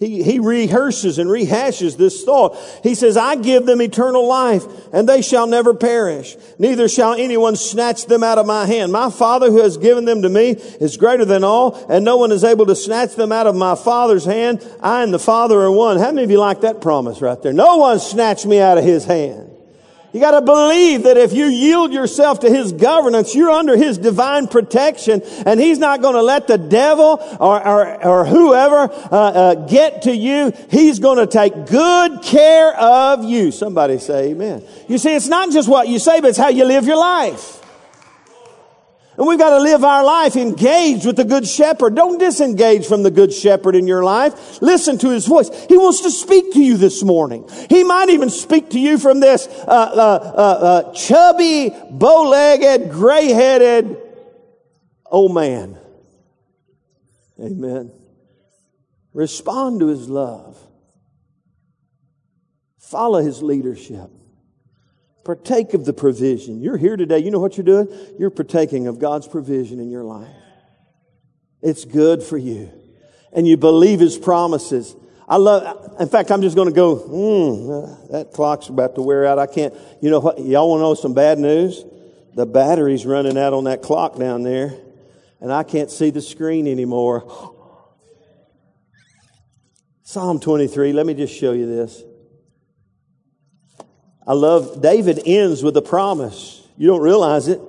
[0.00, 2.56] he, he rehearses and rehashes this thought.
[2.82, 6.36] He says, I give them eternal life and they shall never perish.
[6.58, 8.92] Neither shall anyone snatch them out of my hand.
[8.92, 12.32] My father who has given them to me is greater than all and no one
[12.32, 14.66] is able to snatch them out of my father's hand.
[14.80, 15.98] I and the father are one.
[15.98, 17.52] How many of you like that promise right there?
[17.52, 19.53] No one snatched me out of his hand.
[20.14, 23.98] You got to believe that if you yield yourself to His governance, you're under His
[23.98, 29.08] divine protection, and He's not going to let the devil or, or, or whoever uh,
[29.10, 30.52] uh, get to you.
[30.70, 33.50] He's going to take good care of you.
[33.50, 34.62] Somebody say Amen.
[34.86, 37.63] You see, it's not just what you say, but it's how you live your life.
[39.16, 41.94] And we've got to live our life engaged with the Good Shepherd.
[41.94, 44.60] Don't disengage from the Good Shepherd in your life.
[44.60, 45.48] Listen to His voice.
[45.68, 47.48] He wants to speak to you this morning.
[47.70, 53.98] He might even speak to you from this uh, uh, uh, uh chubby, bow-legged, gray-headed
[55.14, 55.78] old man.
[57.40, 57.92] Amen.
[59.12, 60.58] Respond to His love.
[62.78, 64.10] Follow His leadership.
[65.24, 66.60] Partake of the provision.
[66.60, 67.18] You're here today.
[67.18, 67.88] You know what you're doing?
[68.18, 70.28] You're partaking of God's provision in your life.
[71.62, 72.70] It's good for you.
[73.32, 74.94] And you believe His promises.
[75.26, 79.24] I love, in fact, I'm just going to go, hmm, that clock's about to wear
[79.24, 79.38] out.
[79.38, 80.38] I can't, you know what?
[80.38, 81.82] Y'all want to know some bad news?
[82.34, 84.74] The battery's running out on that clock down there,
[85.40, 87.54] and I can't see the screen anymore.
[90.02, 92.02] Psalm 23, let me just show you this.
[94.26, 96.66] I love, David ends with a promise.
[96.76, 97.60] You don't realize it.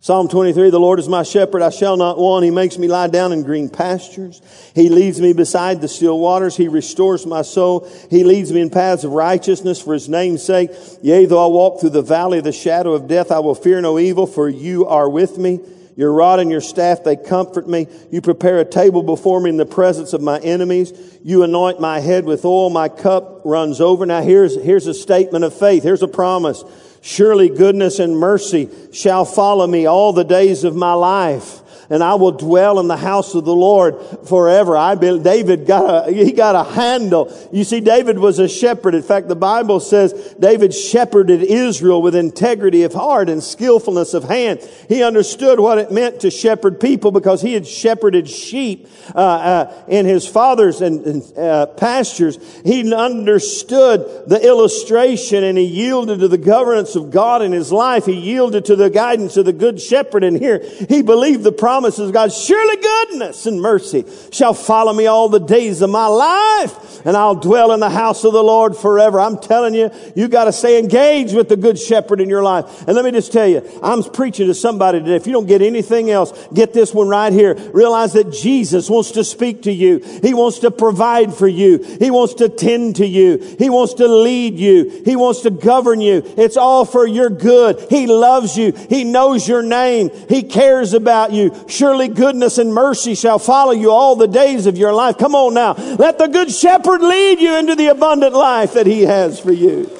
[0.00, 2.44] Psalm 23, the Lord is my shepherd, I shall not want.
[2.44, 4.42] He makes me lie down in green pastures.
[4.74, 6.56] He leads me beside the still waters.
[6.56, 7.88] He restores my soul.
[8.10, 10.72] He leads me in paths of righteousness for his name's sake.
[11.02, 13.80] Yea, though I walk through the valley of the shadow of death, I will fear
[13.80, 15.60] no evil, for you are with me.
[15.96, 17.86] Your rod and your staff, they comfort me.
[18.10, 20.92] You prepare a table before me in the presence of my enemies.
[21.22, 22.70] You anoint my head with oil.
[22.70, 24.06] My cup runs over.
[24.06, 25.82] Now here's, here's a statement of faith.
[25.82, 26.64] Here's a promise.
[27.02, 31.61] Surely goodness and mercy shall follow me all the days of my life
[31.92, 34.76] and I will dwell in the house of the Lord forever.
[34.76, 37.30] I believe David got a, he got a handle.
[37.52, 38.94] You see, David was a shepherd.
[38.94, 44.24] In fact, the Bible says David shepherded Israel with integrity of heart and skillfulness of
[44.24, 44.66] hand.
[44.88, 49.84] He understood what it meant to shepherd people because he had shepherded sheep uh, uh,
[49.86, 52.38] in his father's and, and uh, pastures.
[52.64, 58.06] He understood the illustration and he yielded to the governance of God in his life.
[58.06, 60.24] He yielded to the guidance of the good shepherd.
[60.24, 62.32] And here he believed the promise promises God.
[62.32, 67.34] Surely goodness and mercy shall follow me all the days of my life, and I'll
[67.34, 69.18] dwell in the house of the Lord forever.
[69.18, 72.86] I'm telling you, you got to stay engaged with the good shepherd in your life.
[72.86, 75.16] And let me just tell you, I'm preaching to somebody today.
[75.16, 77.54] If you don't get anything else, get this one right here.
[77.72, 79.98] Realize that Jesus wants to speak to you.
[80.22, 81.78] He wants to provide for you.
[81.98, 83.56] He wants to tend to you.
[83.58, 85.02] He wants to lead you.
[85.04, 86.22] He wants to govern you.
[86.36, 87.84] It's all for your good.
[87.90, 88.70] He loves you.
[88.70, 90.10] He knows your name.
[90.28, 91.50] He cares about you.
[91.72, 95.16] Surely goodness and mercy shall follow you all the days of your life.
[95.16, 95.72] Come on now.
[95.72, 99.90] Let the good shepherd lead you into the abundant life that he has for you.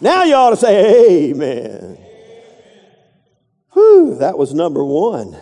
[0.00, 1.98] Now you ought to say amen.
[3.72, 5.36] Whew, that was number one.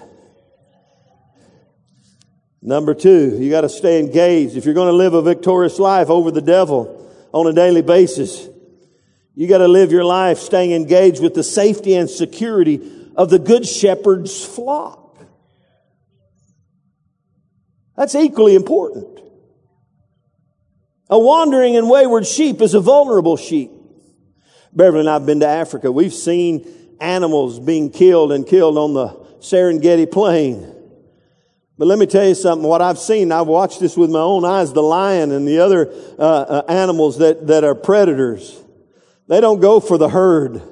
[2.63, 4.57] Number two, you got to stay engaged.
[4.57, 8.49] If you're going to live a victorious life over the devil on a daily basis,
[9.35, 13.39] you got to live your life staying engaged with the safety and security of the
[13.39, 15.02] good shepherd's flock.
[17.97, 19.21] That's equally important.
[21.11, 23.71] A wandering and wayward sheep is a vulnerable sheep.
[24.73, 25.93] Beverly and I have been to Africa.
[25.93, 26.67] We've seen
[27.01, 29.09] animals being killed and killed on the
[29.41, 30.75] Serengeti plain.
[31.77, 32.67] But let me tell you something.
[32.67, 35.93] What I've seen, I've watched this with my own eyes, the lion and the other
[36.19, 38.63] uh, uh, animals that, that are predators.
[39.27, 40.63] They don't go for the herd.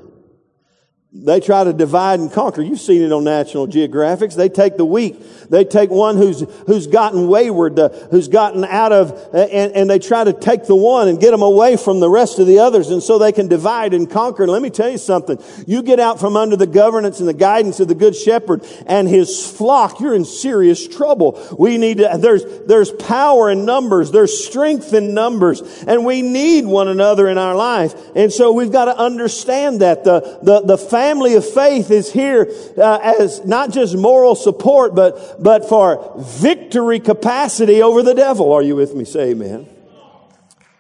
[1.12, 2.62] They try to divide and conquer.
[2.62, 4.36] You've seen it on National Geographics.
[4.36, 5.20] They take the weak.
[5.50, 9.90] They take one who's, who's gotten wayward, uh, who's gotten out of, uh, and, and
[9.90, 12.60] they try to take the one and get them away from the rest of the
[12.60, 12.90] others.
[12.90, 14.44] And so they can divide and conquer.
[14.44, 15.42] And let me tell you something.
[15.66, 19.08] You get out from under the governance and the guidance of the good shepherd and
[19.08, 21.44] his flock, you're in serious trouble.
[21.58, 24.12] We need to, there's, there's power in numbers.
[24.12, 25.60] There's strength in numbers.
[25.88, 27.96] And we need one another in our life.
[28.14, 32.52] And so we've got to understand that the, the, the family of faith is here
[32.76, 38.52] uh, as not just moral support, but, but for victory capacity over the devil.
[38.52, 39.06] Are you with me?
[39.06, 39.66] Say amen.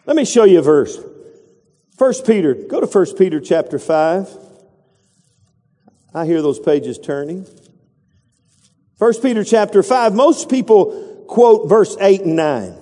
[0.04, 0.98] Let me show you a verse.
[1.96, 4.28] First Peter, go to First Peter chapter 5.
[6.12, 7.46] I hear those pages turning.
[8.98, 12.74] First Peter chapter 5, most people quote verse 8 and 9.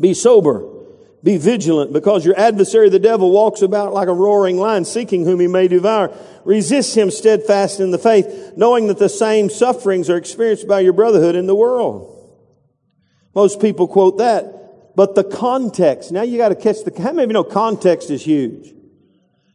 [0.00, 0.77] Be sober,
[1.22, 5.40] be vigilant, because your adversary the devil walks about like a roaring lion, seeking whom
[5.40, 6.16] he may devour.
[6.44, 10.92] Resist him steadfast in the faith, knowing that the same sufferings are experienced by your
[10.92, 12.14] brotherhood in the world.
[13.34, 14.94] Most people quote that.
[14.96, 18.10] But the context, now you got to catch the, how many of you know context
[18.10, 18.74] is huge?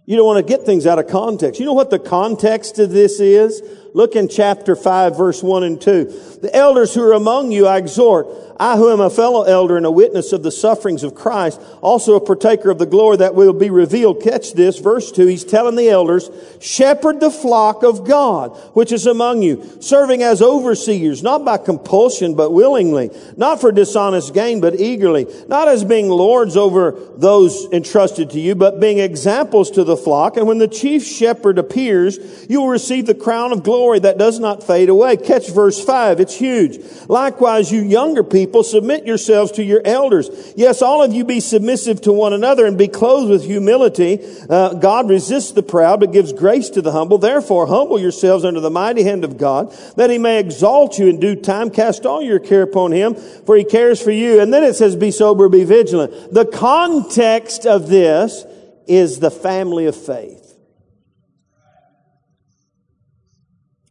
[0.06, 1.60] You don't want to get things out of context.
[1.60, 3.62] You know what the context of this is?
[3.96, 6.40] Look in chapter 5, verse 1 and 2.
[6.42, 8.28] The elders who are among you I exhort,
[8.58, 12.16] I who am a fellow elder and a witness of the sufferings of Christ, also
[12.16, 14.22] a partaker of the glory that will be revealed.
[14.22, 15.28] Catch this, verse 2.
[15.28, 16.30] He's telling the elders,
[16.60, 22.36] shepherd the flock of God, which is among you, serving as overseers, not by compulsion,
[22.36, 28.32] but willingly, not for dishonest gain, but eagerly, not as being lords over those entrusted
[28.32, 30.36] to you, but being examples to the flock.
[30.36, 34.40] And when the chief shepherd appears, you will receive the crown of glory that does
[34.40, 35.18] not fade away.
[35.18, 36.20] Catch verse 5.
[36.20, 36.80] It's huge.
[37.08, 40.30] Likewise, you younger people, people, submit yourselves to your elders.
[40.56, 44.20] Yes, all of you be submissive to one another and be clothed with humility.
[44.50, 47.18] Uh, God resists the proud, but gives grace to the humble.
[47.18, 51.20] Therefore, humble yourselves under the mighty hand of God, that he may exalt you in
[51.20, 51.70] due time.
[51.70, 54.42] Cast all your care upon him, for he cares for you.
[54.42, 56.34] And then it says, be sober, be vigilant.
[56.34, 58.46] The context of this
[58.88, 60.43] is the family of faith.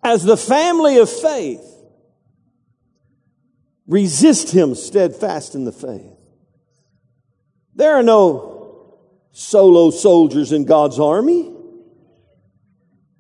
[0.02, 1.72] As the family of faith,
[3.86, 6.16] Resist him steadfast in the faith.
[7.74, 8.96] There are no
[9.32, 11.52] solo soldiers in God's army.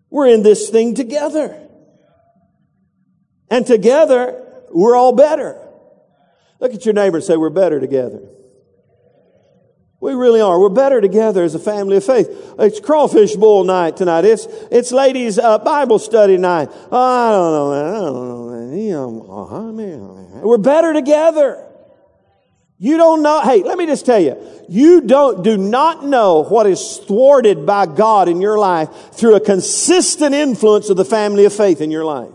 [0.08, 1.68] We're in this thing together.
[3.50, 5.60] And together, we're all better.
[6.60, 8.22] Look at your neighbor and say, We're better together.
[10.02, 10.58] We really are.
[10.58, 12.28] We're better together as a family of faith.
[12.58, 14.24] It's crawfish bowl night tonight.
[14.24, 16.70] It's, it's ladies' uh, Bible study night.
[16.90, 17.94] Oh, I don't know, man.
[17.94, 18.78] I don't know, man.
[18.78, 21.68] You know, we're better together.
[22.78, 23.42] You don't know.
[23.42, 24.36] Hey, let me just tell you.
[24.68, 29.40] You don't, do not know what is thwarted by God in your life through a
[29.40, 32.34] consistent influence of the family of faith in your life.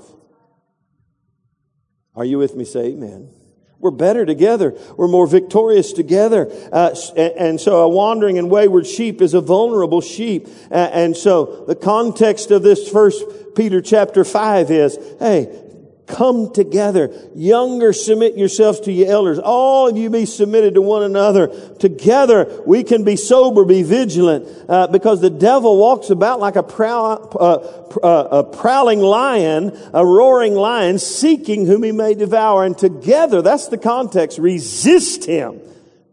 [2.15, 2.63] Are you with me?
[2.63, 3.29] Say amen.
[3.79, 4.75] We're better together.
[4.95, 6.51] We're more victorious together.
[6.71, 10.47] Uh, and so a wandering and wayward sheep is a vulnerable sheep.
[10.71, 13.23] and so the context of this first
[13.55, 15.66] Peter chapter 5 is, hey,
[16.07, 17.11] come together.
[17.35, 19.39] Younger, submit yourselves to your elders.
[19.39, 21.47] All of you be submitted to one another.
[21.75, 26.63] Together, we can be sober, be vigilant, uh, because the devil walks about like a,
[26.63, 32.63] prow, uh, uh, a prowling lion, a roaring lion, seeking whom he may devour.
[32.63, 35.59] And together, that's the context, resist him,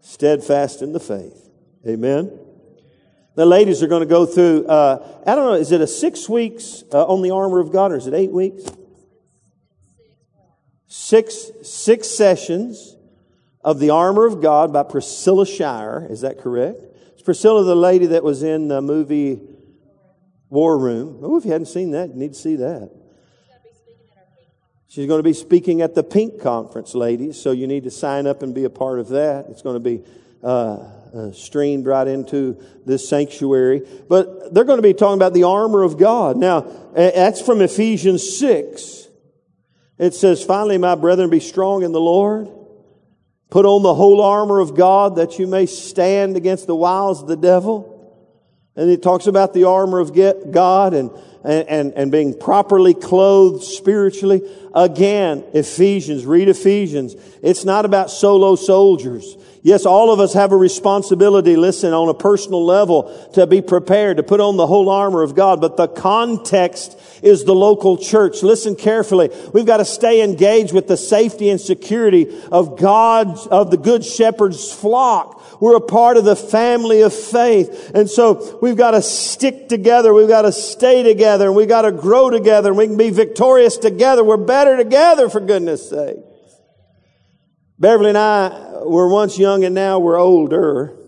[0.01, 1.49] steadfast in the faith.
[1.87, 2.41] Amen.
[3.37, 6.29] The ladies are going to go through, uh, I don't know, is it a six
[6.29, 8.63] weeks uh, on the armor of God or is it eight weeks?
[10.87, 12.97] Six, six sessions
[13.63, 16.07] of the armor of God by Priscilla Shirer.
[16.11, 16.79] Is that correct?
[17.17, 19.41] Is Priscilla the lady that was in the movie
[20.51, 21.21] War Room?
[21.23, 22.91] Oh, if you hadn't seen that, you need to see that.
[24.87, 28.29] She's going to be speaking at the Pink Conference, ladies, so you need to sign
[28.29, 29.47] up and be a part of that.
[29.49, 30.05] It's going to be
[30.41, 30.77] uh,
[31.13, 33.83] uh, streamed right into this sanctuary.
[34.09, 36.37] But they're going to be talking about the armor of God.
[36.37, 36.61] Now,
[36.93, 39.04] that's from Ephesians 6.
[39.99, 42.51] It says, finally, my brethren, be strong in the Lord.
[43.51, 47.29] Put on the whole armor of God that you may stand against the wiles of
[47.29, 47.91] the devil.
[48.75, 50.13] And it talks about the armor of
[50.51, 51.11] God and,
[51.45, 54.43] and, and being properly clothed spiritually.
[54.75, 57.15] Again, Ephesians, read Ephesians.
[57.43, 59.37] It's not about solo soldiers.
[59.63, 64.19] Yes, all of us have a responsibility, listen, on a personal level to be prepared,
[64.19, 68.43] to put on the whole armor of God, but the context is the local church.
[68.43, 69.31] Listen carefully.
[69.55, 74.05] We've got to stay engaged with the safety and security of God's, of the good
[74.05, 75.43] shepherd's flock.
[75.65, 77.91] We're a part of the family of faith.
[77.95, 80.13] And so we've got to stick together.
[80.13, 83.09] We've got to stay together and we've got to grow together and we can be
[83.09, 84.23] victorious together.
[84.23, 86.19] We're better together for goodness sake.
[87.79, 90.99] Beverly and I were once young and now we're older.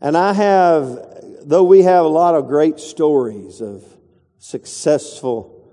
[0.00, 1.00] And I have,
[1.42, 3.82] though we have a lot of great stories of
[4.38, 5.68] successful,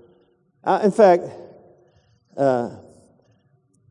[0.64, 1.22] I, in fact,
[2.36, 2.78] uh,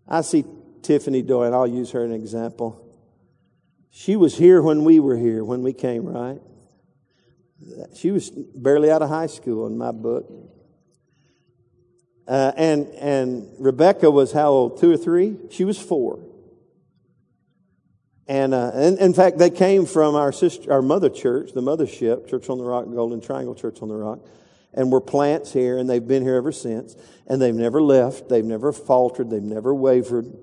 [0.07, 0.45] I see
[0.81, 2.83] Tiffany Doyle, I'll use her an example.
[3.89, 6.39] She was here when we were here, when we came, right?
[7.95, 10.31] She was barely out of high school in my book.
[12.27, 14.79] Uh, and, and Rebecca was how old?
[14.79, 15.37] Two or three?
[15.49, 16.19] She was four.
[18.27, 22.29] And, uh, and in fact, they came from our sister, our mother church, the mothership,
[22.29, 24.19] Church on the Rock, Golden Triangle Church on the Rock,
[24.73, 26.95] and were plants here, and they've been here ever since.
[27.27, 30.33] And they've never left, they've never faltered, they've never wavered.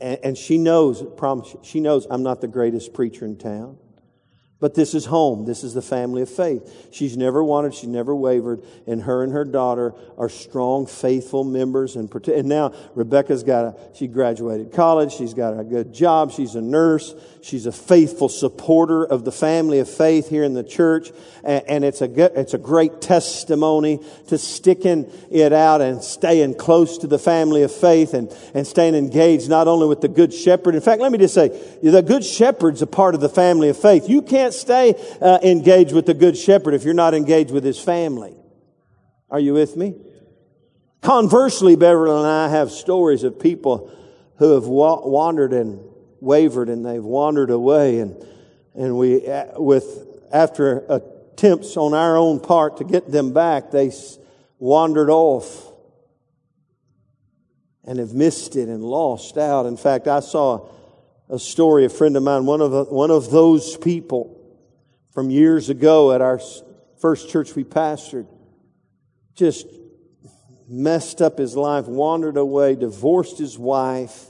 [0.00, 3.78] And, and she knows, promise, she knows I'm not the greatest preacher in town.
[4.60, 5.44] But this is home.
[5.44, 6.88] This is the family of faith.
[6.90, 11.94] She's never wanted, she's never wavered, and her and her daughter are strong, faithful members.
[11.94, 16.56] And, and now Rebecca's got a, she graduated college, she's got a good job, she's
[16.56, 17.14] a nurse,
[17.48, 21.12] she's a faithful supporter of the family of faith here in the church,
[21.44, 27.06] and, it's a it's a great testimony to sticking it out and staying close to
[27.06, 30.74] the family of faith and, and staying engaged not only with the good shepherd.
[30.74, 31.48] In fact, let me just say,
[31.82, 34.08] the good shepherd's a part of the family of faith.
[34.08, 37.64] You can't can't stay uh, engaged with the good shepherd if you're not engaged with
[37.64, 38.36] his family.
[39.30, 39.94] Are you with me?
[41.02, 43.92] Conversely, Beverly and I have stories of people
[44.36, 45.80] who have wa- wandered and
[46.20, 48.24] wavered and they've wandered away and,
[48.74, 49.22] and we,
[49.56, 53.92] with, after attempts on our own part to get them back, they
[54.58, 55.72] wandered off
[57.84, 59.66] and have missed it and lost out.
[59.66, 60.68] In fact, I saw
[61.30, 64.34] a story, a friend of mine, one of, the, one of those people
[65.12, 66.40] from years ago at our
[67.00, 68.26] first church we pastored,
[69.34, 69.66] just
[70.68, 74.26] messed up his life, wandered away, divorced his wife,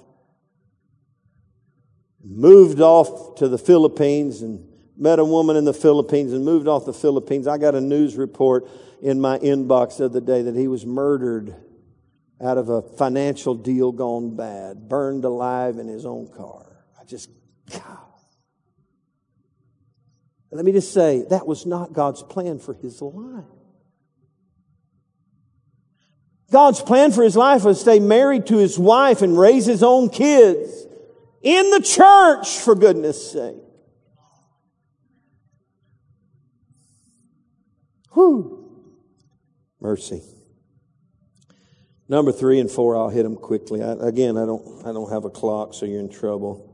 [2.29, 4.65] moved off to the Philippines and
[4.97, 7.47] met a woman in the Philippines and moved off the Philippines.
[7.47, 8.69] I got a news report
[9.01, 11.55] in my inbox the other day that he was murdered
[12.41, 16.85] out of a financial deal gone bad, burned alive in his own car.
[17.01, 17.31] I just,
[17.71, 17.99] God.
[20.51, 23.45] Let me just say, that was not God's plan for his life.
[26.51, 29.83] God's plan for his life was to stay married to his wife and raise his
[29.83, 30.88] own kids
[31.43, 33.57] in the church, for goodness sake.
[38.13, 38.55] Whew.
[39.81, 40.23] Mercy.
[42.09, 43.83] Number three and four, I'll hit them quickly.
[43.83, 46.65] I, again, I don't, I don't have a clock, so you're in trouble.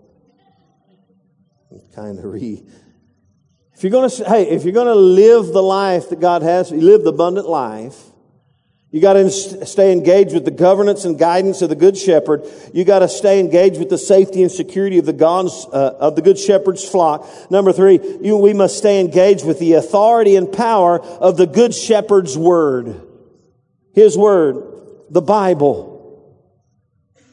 [1.94, 2.62] kind of re
[3.74, 6.70] if you're going to, hey, if you're going to live the life that God has,
[6.70, 8.04] you live the abundant life,
[8.94, 12.44] you got to stay engaged with the governance and guidance of the Good Shepherd.
[12.72, 16.14] You got to stay engaged with the safety and security of the God's, uh, of
[16.14, 17.28] the Good Shepherd's flock.
[17.50, 21.74] Number three, you, we must stay engaged with the authority and power of the Good
[21.74, 23.02] Shepherd's Word.
[23.94, 24.62] His Word,
[25.10, 26.32] the Bible.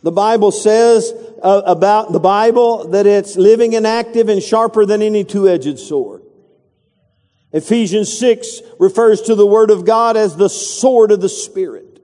[0.01, 5.03] The Bible says uh, about the Bible that it's living and active and sharper than
[5.03, 6.20] any two-edged sword.
[7.53, 11.99] Ephesians 6 refers to the Word of God as the sword of the Spirit,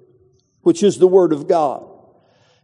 [0.61, 1.89] which is the Word of God.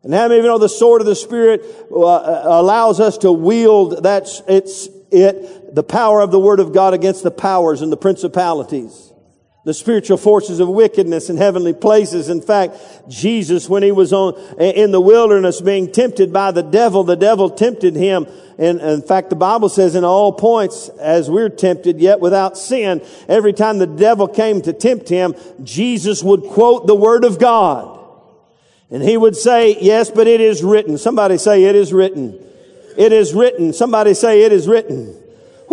[0.04, 3.32] And how many of you know the sword of the Spirit uh, allows us to
[3.32, 7.90] wield that's it's it the power of the Word of God against the powers and
[7.90, 9.12] the principalities
[9.66, 12.28] the spiritual forces of wickedness in heavenly places.
[12.28, 12.76] In fact,
[13.07, 17.49] Jesus, when he was on, in the wilderness being tempted by the devil, the devil
[17.49, 18.28] tempted him.
[18.57, 23.01] And in fact, the Bible says in all points, as we're tempted, yet without sin,
[23.30, 25.34] every time the devil came to tempt him,
[25.64, 28.01] Jesus would quote the word of God.
[28.91, 30.97] And he would say, yes, but it is written.
[30.97, 32.38] Somebody say, it is written.
[32.97, 33.72] It is written.
[33.72, 35.22] Somebody say, it is written.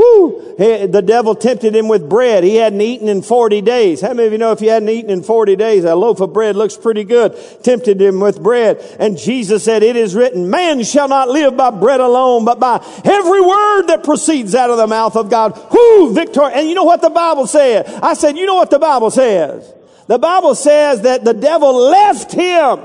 [0.01, 0.55] Whoo!
[0.57, 2.42] The devil tempted him with bread.
[2.42, 4.01] He hadn't eaten in 40 days.
[4.01, 6.32] How many of you know if you hadn't eaten in 40 days, a loaf of
[6.32, 7.36] bread looks pretty good?
[7.62, 8.78] Tempted him with bread.
[8.98, 12.76] And Jesus said, it is written, man shall not live by bread alone, but by
[13.05, 15.59] every word that proceeds out of the mouth of God.
[15.70, 16.14] Whoo!
[16.14, 16.51] Victory.
[16.55, 17.86] And you know what the Bible said?
[18.03, 19.70] I said, you know what the Bible says?
[20.07, 22.80] The Bible says that the devil left him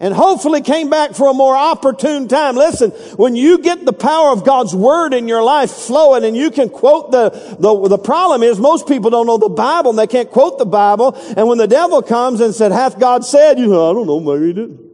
[0.00, 2.54] and hopefully came back for a more opportune time.
[2.54, 6.50] Listen, when you get the power of God's word in your life flowing and you
[6.50, 10.06] can quote the, the, the problem is most people don't know the Bible and they
[10.06, 11.14] can't quote the Bible.
[11.36, 14.20] And when the devil comes and said, hath God said, you know, I don't know,
[14.20, 14.88] maybe he didn't.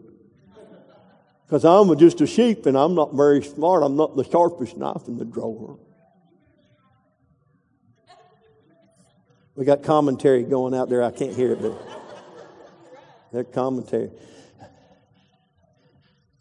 [1.46, 3.82] Because I'm just a sheep and I'm not very smart.
[3.82, 5.78] I'm not the sharpest knife in the drawer.
[9.54, 11.02] We got commentary going out there.
[11.02, 11.80] I can't hear it, but
[13.32, 14.10] that commentary.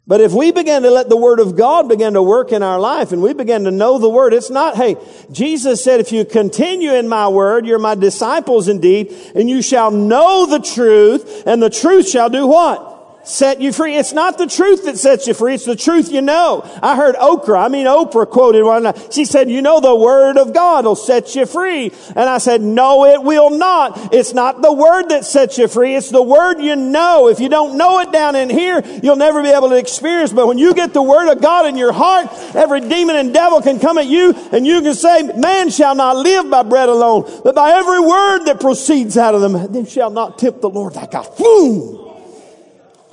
[0.06, 2.78] But if we begin to let the Word of God begin to work in our
[2.78, 4.98] life and we begin to know the Word, it's not, hey,
[5.32, 9.92] Jesus said, if you continue in my Word, you're my disciples indeed, and you shall
[9.92, 12.93] know the truth, and the truth shall do what?
[13.24, 13.96] Set you free.
[13.96, 15.56] It's not the truth that sets you free.
[15.56, 16.62] It's the truth you know.
[16.82, 18.94] I heard Oprah, I mean Oprah quoted one.
[19.12, 21.92] She said, you know, the word of God will set you free.
[22.10, 24.14] And I said, no, it will not.
[24.14, 25.96] It's not the word that sets you free.
[25.96, 27.28] It's the word you know.
[27.28, 30.34] If you don't know it down in here, you'll never be able to experience.
[30.34, 33.62] But when you get the word of God in your heart, every demon and devil
[33.62, 37.30] can come at you and you can say, man shall not live by bread alone,
[37.44, 39.72] but by every word that proceeds out of them.
[39.72, 41.36] They shall not tempt the Lord thy God.
[41.38, 42.03] Boom!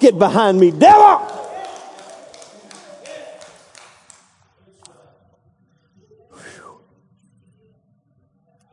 [0.01, 1.27] Get behind me, devil!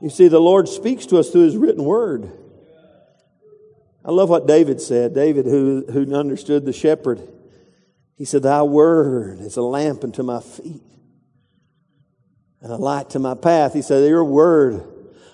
[0.02, 2.32] You see, the Lord speaks to us through His written word.
[4.06, 5.14] I love what David said.
[5.14, 7.20] David, who, who understood the shepherd,
[8.16, 10.82] he said, Thy word is a lamp unto my feet
[12.62, 13.74] and a light to my path.
[13.74, 14.82] He said, Your word,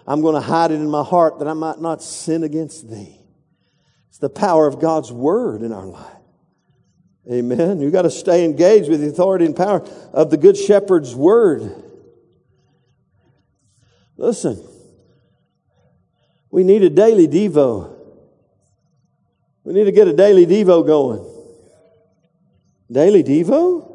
[0.08, 3.23] I'm going to hide it in my heart that I might not sin against thee.
[4.24, 6.16] The power of God's Word in our life.
[7.30, 7.82] Amen.
[7.82, 11.84] You've got to stay engaged with the authority and power of the Good Shepherd's Word.
[14.16, 14.66] Listen,
[16.50, 17.98] we need a daily Devo.
[19.66, 21.30] We need to get a daily Devo going.
[22.90, 23.93] Daily Devo?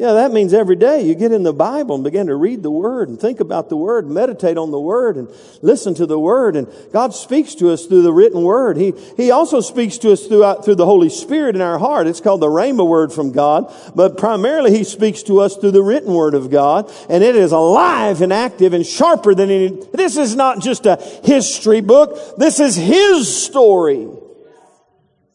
[0.00, 2.70] Yeah, that means every day you get in the Bible and begin to read the
[2.70, 5.28] Word and think about the Word, meditate on the Word and
[5.60, 6.56] listen to the Word.
[6.56, 8.78] And God speaks to us through the written Word.
[8.78, 12.06] He, He also speaks to us throughout, through the Holy Spirit in our heart.
[12.06, 13.70] It's called the Rhema Word from God.
[13.94, 16.90] But primarily He speaks to us through the written Word of God.
[17.10, 20.96] And it is alive and active and sharper than any, this is not just a
[21.24, 22.38] history book.
[22.38, 24.08] This is His story.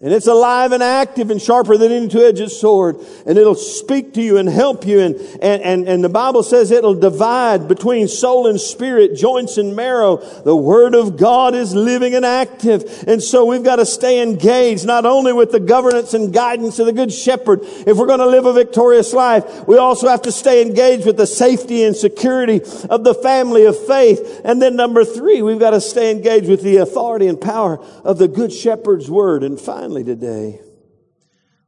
[0.02, 2.98] And it's alive and active and sharper than any two-edged sword.
[3.26, 5.00] And it'll speak to you and help you.
[5.00, 9.74] And, and, and, and the Bible says it'll divide between soul and spirit, joints and
[9.74, 10.18] marrow.
[10.18, 13.06] The Word of God is living and active.
[13.08, 16.88] And so we've got to stay engaged, not only with the governance and guidance of
[16.88, 17.62] the Good Shepherd.
[17.64, 21.16] If we're going to live a victorious life, we also have to stay engaged with
[21.16, 24.42] the safety and security of the family of faith.
[24.44, 28.18] And then number three, we've got to stay engaged with the authority and power of
[28.18, 29.42] the Good Shepherd's Word.
[29.42, 30.60] And finally, finally today,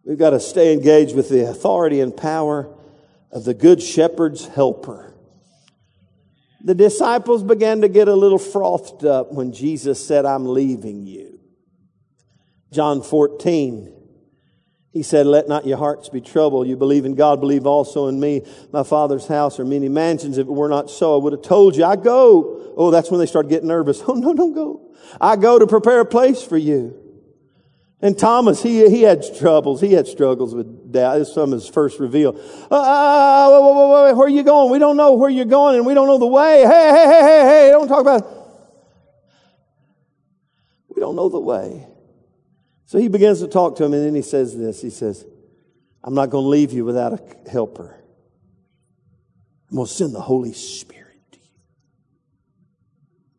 [0.03, 2.68] we've got to stay engaged with the authority and power
[3.32, 5.13] of the Good Shepherd's helper.
[6.63, 11.39] The disciples began to get a little frothed up when Jesus said, I'm leaving you.
[12.74, 13.93] John 14,
[14.93, 16.68] he said, Let not your hearts be troubled.
[16.68, 18.41] You believe in God, believe also in me.
[18.74, 20.39] My Father's house are many mansions.
[20.39, 21.86] If it were not so, I would have told you.
[21.86, 22.74] I go.
[22.76, 24.01] Oh, that's when they start getting nervous.
[24.07, 24.95] Oh, no, don't go.
[25.22, 27.07] I go to prepare a place for you.
[28.00, 29.82] And Thomas, he, he had troubles.
[29.82, 31.18] He had struggles with doubt.
[31.18, 32.30] This of his first reveal.
[32.70, 34.72] Uh, wait, wait, wait, where are you going?
[34.72, 36.62] We don't know where you're going and we don't know the way.
[36.62, 38.28] Hey, hey, hey, hey, hey, don't talk about it.
[40.89, 41.88] We don't know the way.
[42.86, 44.80] So he begins to talk to him and then he says this.
[44.82, 45.26] He says,
[46.04, 48.00] I'm not going to leave you without a helper.
[49.70, 51.07] I'm going to send the Holy Spirit.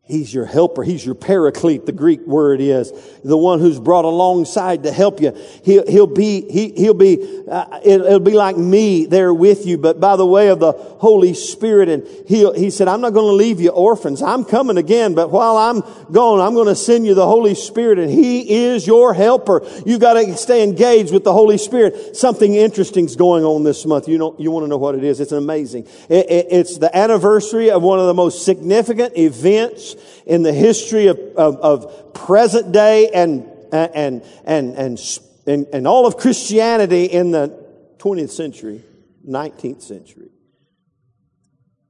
[0.09, 0.81] He's your helper.
[0.81, 2.91] He's your paraclete, the Greek word is.
[3.23, 5.37] The one who's brought alongside to help you.
[5.63, 9.77] He'll, he'll be, he, he'll be, uh, it, will be like me there with you,
[9.77, 11.89] but by the way of the Holy Spirit.
[11.89, 14.23] And he, he said, I'm not going to leave you orphans.
[14.23, 17.99] I'm coming again, but while I'm gone, I'm going to send you the Holy Spirit
[17.99, 19.61] and He is your helper.
[19.85, 22.17] You've got to stay engaged with the Holy Spirit.
[22.17, 24.07] Something interesting's going on this month.
[24.07, 25.19] You know, you want to know what it is.
[25.19, 25.87] It's amazing.
[26.09, 31.07] It, it, it's the anniversary of one of the most significant events in the history
[31.07, 37.31] of, of, of present day and, and, and, and, and, and all of Christianity in
[37.31, 37.65] the
[37.97, 38.83] 20th century.
[39.27, 40.29] 19th century.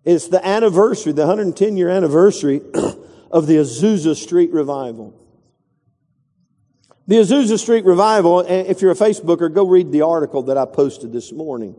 [0.03, 2.61] It's the anniversary, the 110 year anniversary
[3.31, 5.15] of the Azusa Street revival.
[7.07, 11.11] The Azusa Street revival, if you're a Facebooker, go read the article that I posted
[11.11, 11.73] this morning.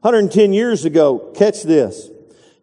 [0.00, 2.08] 110 years ago, catch this.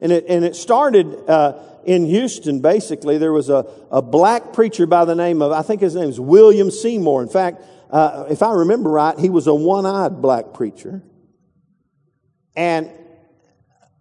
[0.01, 1.53] And it, and it started uh,
[1.85, 3.17] in Houston, basically.
[3.17, 6.19] There was a, a black preacher by the name of, I think his name is
[6.19, 7.21] William Seymour.
[7.21, 11.03] In fact, uh, if I remember right, he was a one eyed black preacher.
[12.55, 12.89] And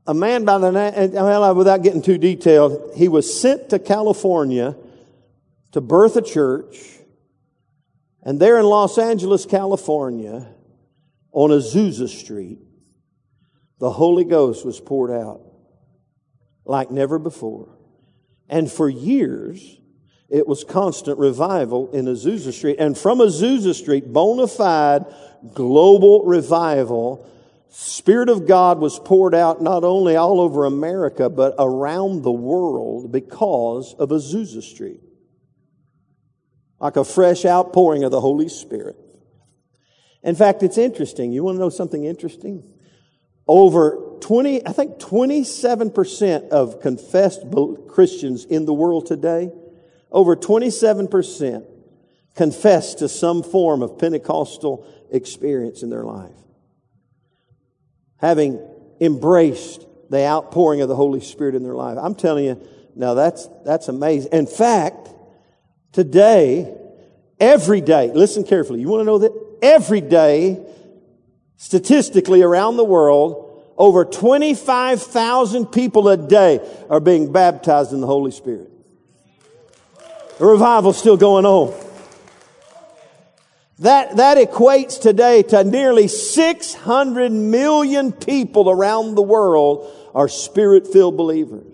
[0.07, 4.77] a man by the name, well, without getting too detailed, he was sent to California
[5.73, 6.77] to birth a church.
[8.23, 10.49] And there in Los Angeles, California,
[11.33, 12.59] on Azusa Street,
[13.79, 15.50] the Holy Ghost was poured out
[16.65, 17.69] like never before.
[18.49, 19.79] And for years,
[20.29, 22.77] it was constant revival in Azusa Street.
[22.79, 25.07] And from Azusa Street, bona fide
[25.55, 27.27] global revival,
[27.71, 33.13] Spirit of God was poured out not only all over America, but around the world
[33.13, 35.01] because of Azusa Street.
[36.81, 38.97] Like a fresh outpouring of the Holy Spirit.
[40.23, 41.33] In fact, it's interesting.
[41.33, 42.63] You want to know something interesting?
[43.47, 47.43] Over 20, I think 27% of confessed
[47.89, 49.51] Christians in the world today
[50.11, 51.67] over 27%
[52.35, 56.35] confess to some form of Pentecostal experience in their life.
[58.19, 58.61] Having
[59.01, 61.97] embraced the outpouring of the Holy Spirit in their life.
[62.01, 64.33] I'm telling you, now that's, that's amazing.
[64.33, 65.09] In fact,
[65.93, 66.77] today,
[67.39, 69.47] every day, listen carefully, you want to know that?
[69.63, 70.67] Every day,
[71.57, 73.50] statistically around the world,
[73.81, 76.61] over 25,000 people a day
[76.91, 78.71] are being baptized in the Holy Spirit.
[80.39, 81.75] The revival's still going on.
[83.79, 91.17] That, that equates today to nearly 600 million people around the world are spirit filled
[91.17, 91.70] believers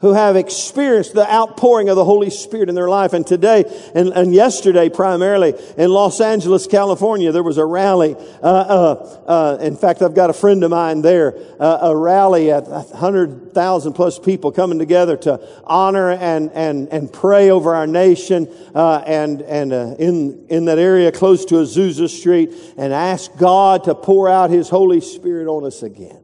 [0.00, 3.12] who have experienced the outpouring of the Holy Spirit in their life.
[3.12, 8.16] And today, and, and yesterday primarily, in Los Angeles, California, there was a rally.
[8.42, 12.50] Uh, uh, uh, in fact, I've got a friend of mine there, uh, a rally
[12.50, 18.48] at 100,000 plus people coming together to honor and, and, and pray over our nation
[18.74, 23.84] uh, and, and uh, in, in that area close to Azusa Street and ask God
[23.84, 26.22] to pour out His Holy Spirit on us again.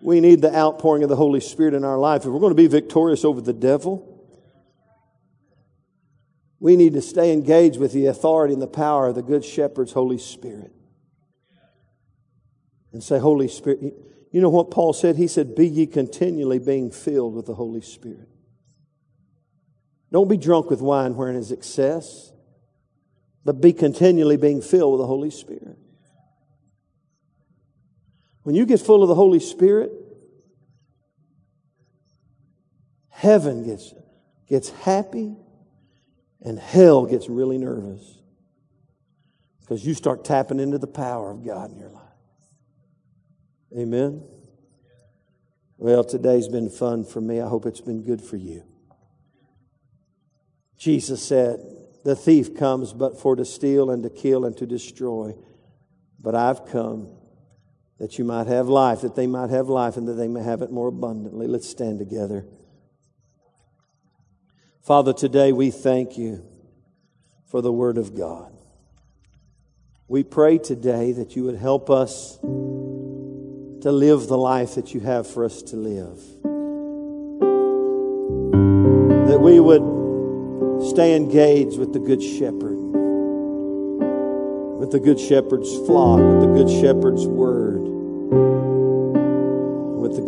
[0.00, 2.22] We need the outpouring of the Holy Spirit in our life.
[2.22, 4.18] If we're going to be victorious over the devil,
[6.60, 9.92] we need to stay engaged with the authority and the power of the Good Shepherd's
[9.92, 10.72] Holy Spirit.
[12.92, 13.94] And say, Holy Spirit,
[14.30, 15.16] you know what Paul said?
[15.16, 18.28] He said, Be ye continually being filled with the Holy Spirit.
[20.10, 22.32] Don't be drunk with wine wherein is excess,
[23.44, 25.78] but be continually being filled with the Holy Spirit.
[28.48, 29.92] When you get full of the Holy Spirit,
[33.10, 33.92] heaven gets,
[34.48, 35.36] gets happy
[36.40, 38.22] and hell gets really nervous
[39.60, 42.02] because you start tapping into the power of God in your life.
[43.76, 44.26] Amen.
[45.76, 47.42] Well, today's been fun for me.
[47.42, 48.62] I hope it's been good for you.
[50.78, 51.60] Jesus said,
[52.02, 55.34] The thief comes but for to steal and to kill and to destroy.
[56.18, 57.17] But I've come
[57.98, 60.62] that you might have life, that they might have life, and that they may have
[60.62, 61.46] it more abundantly.
[61.46, 62.46] Let's stand together.
[64.82, 66.44] Father, today we thank you
[67.46, 68.52] for the Word of God.
[70.06, 75.26] We pray today that you would help us to live the life that you have
[75.26, 76.18] for us to live.
[79.28, 82.78] That we would stay engaged with the Good Shepherd
[84.78, 87.47] with the Good Shepherd's flock, with the Good Shepherd's word,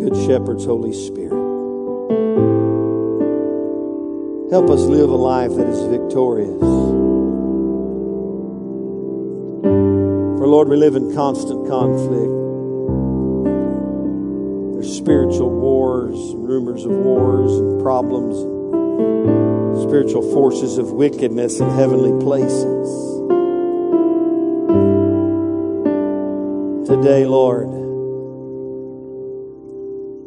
[0.00, 1.32] Good Shepherd's Holy Spirit.
[4.50, 6.58] Help us live a life that is victorious.
[10.38, 12.32] For Lord, we live in constant conflict.
[14.72, 18.38] There's spiritual wars, rumors of wars and problems,
[19.82, 23.10] spiritual forces of wickedness in heavenly places.
[26.90, 27.79] today, Lord,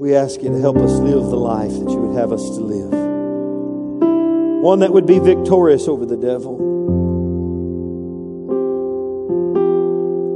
[0.04, 2.60] we ask you to help us live the life that you would have us to
[2.60, 2.92] live.
[4.62, 6.58] One that would be victorious over the devil.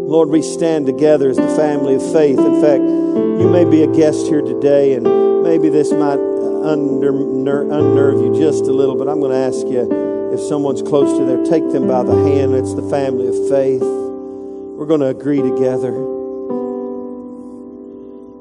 [0.08, 2.40] Lord, we stand together as the family of faith.
[2.40, 8.40] In fact, you may be a guest here today, and maybe this might unnerve you
[8.40, 11.70] just a little, but I'm going to ask you if someone's close to there, take
[11.74, 12.56] them by the hand.
[12.56, 13.82] It's the family of faith.
[13.82, 16.17] We're going to agree together.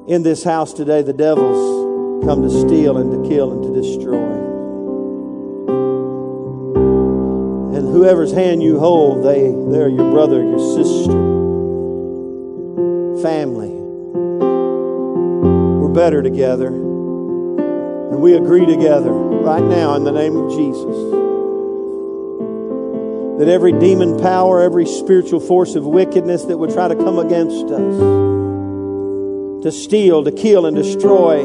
[0.08, 4.22] In this house today, the devil's come to steal and to kill and to destroy.
[7.76, 11.12] And whoever's hand you hold, they, they're your brother, your sister,
[13.20, 13.70] family.
[15.80, 16.68] We're better together.
[16.68, 21.16] And we agree together right now in the name of Jesus
[23.40, 27.66] that every demon power, every spiritual force of wickedness that would try to come against
[27.66, 28.35] us,
[29.66, 31.44] to steal, to kill, and destroy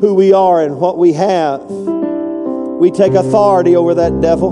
[0.00, 4.50] who we are and what we have, we take authority over that devil.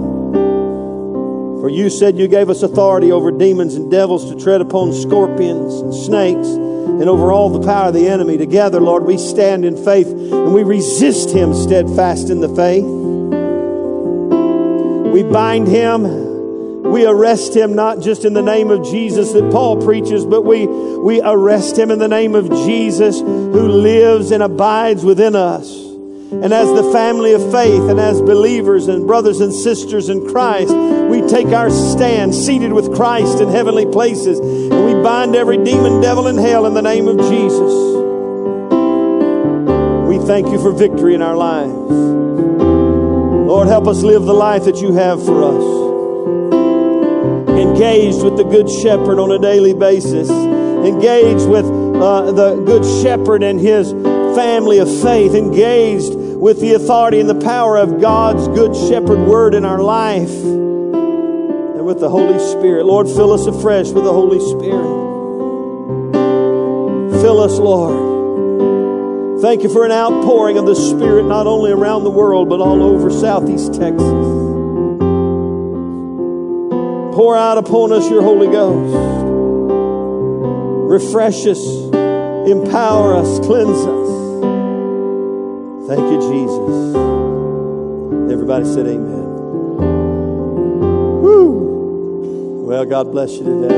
[1.63, 5.81] For you said you gave us authority over demons and devils to tread upon scorpions
[5.81, 8.37] and snakes and over all the power of the enemy.
[8.37, 12.85] Together, Lord, we stand in faith and we resist him steadfast in the faith.
[15.13, 16.30] We bind him.
[16.83, 20.67] We arrest him not just in the name of Jesus that Paul preaches, but we,
[20.67, 25.71] we arrest him in the name of Jesus who lives and abides within us.
[26.33, 30.73] And as the family of faith and as believers and brothers and sisters in Christ,
[30.73, 36.01] we take our stand seated with Christ in heavenly places and we bind every demon,
[36.01, 37.91] devil, and hell in the name of Jesus.
[40.09, 41.73] We thank you for victory in our lives.
[43.49, 45.80] Lord, help us live the life that you have for us.
[47.81, 50.29] Engaged with the Good Shepherd on a daily basis.
[50.29, 53.93] Engaged with uh, the Good Shepherd and his
[54.37, 55.33] family of faith.
[55.33, 60.29] Engaged with the authority and the power of God's Good Shepherd word in our life.
[60.29, 62.85] And with the Holy Spirit.
[62.85, 64.85] Lord, fill us afresh with the Holy Spirit.
[67.23, 69.41] Fill us, Lord.
[69.41, 72.83] Thank you for an outpouring of the Spirit not only around the world, but all
[72.83, 74.40] over Southeast Texas.
[77.15, 78.95] Pour out upon us your Holy Ghost.
[80.91, 81.65] Refresh us,
[82.49, 84.11] empower us, cleanse us.
[85.89, 86.97] Thank you, Jesus.
[88.33, 89.27] Everybody said amen.
[91.23, 92.65] Woo!
[92.67, 93.75] Well, God bless you today.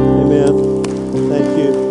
[0.00, 1.87] Amen.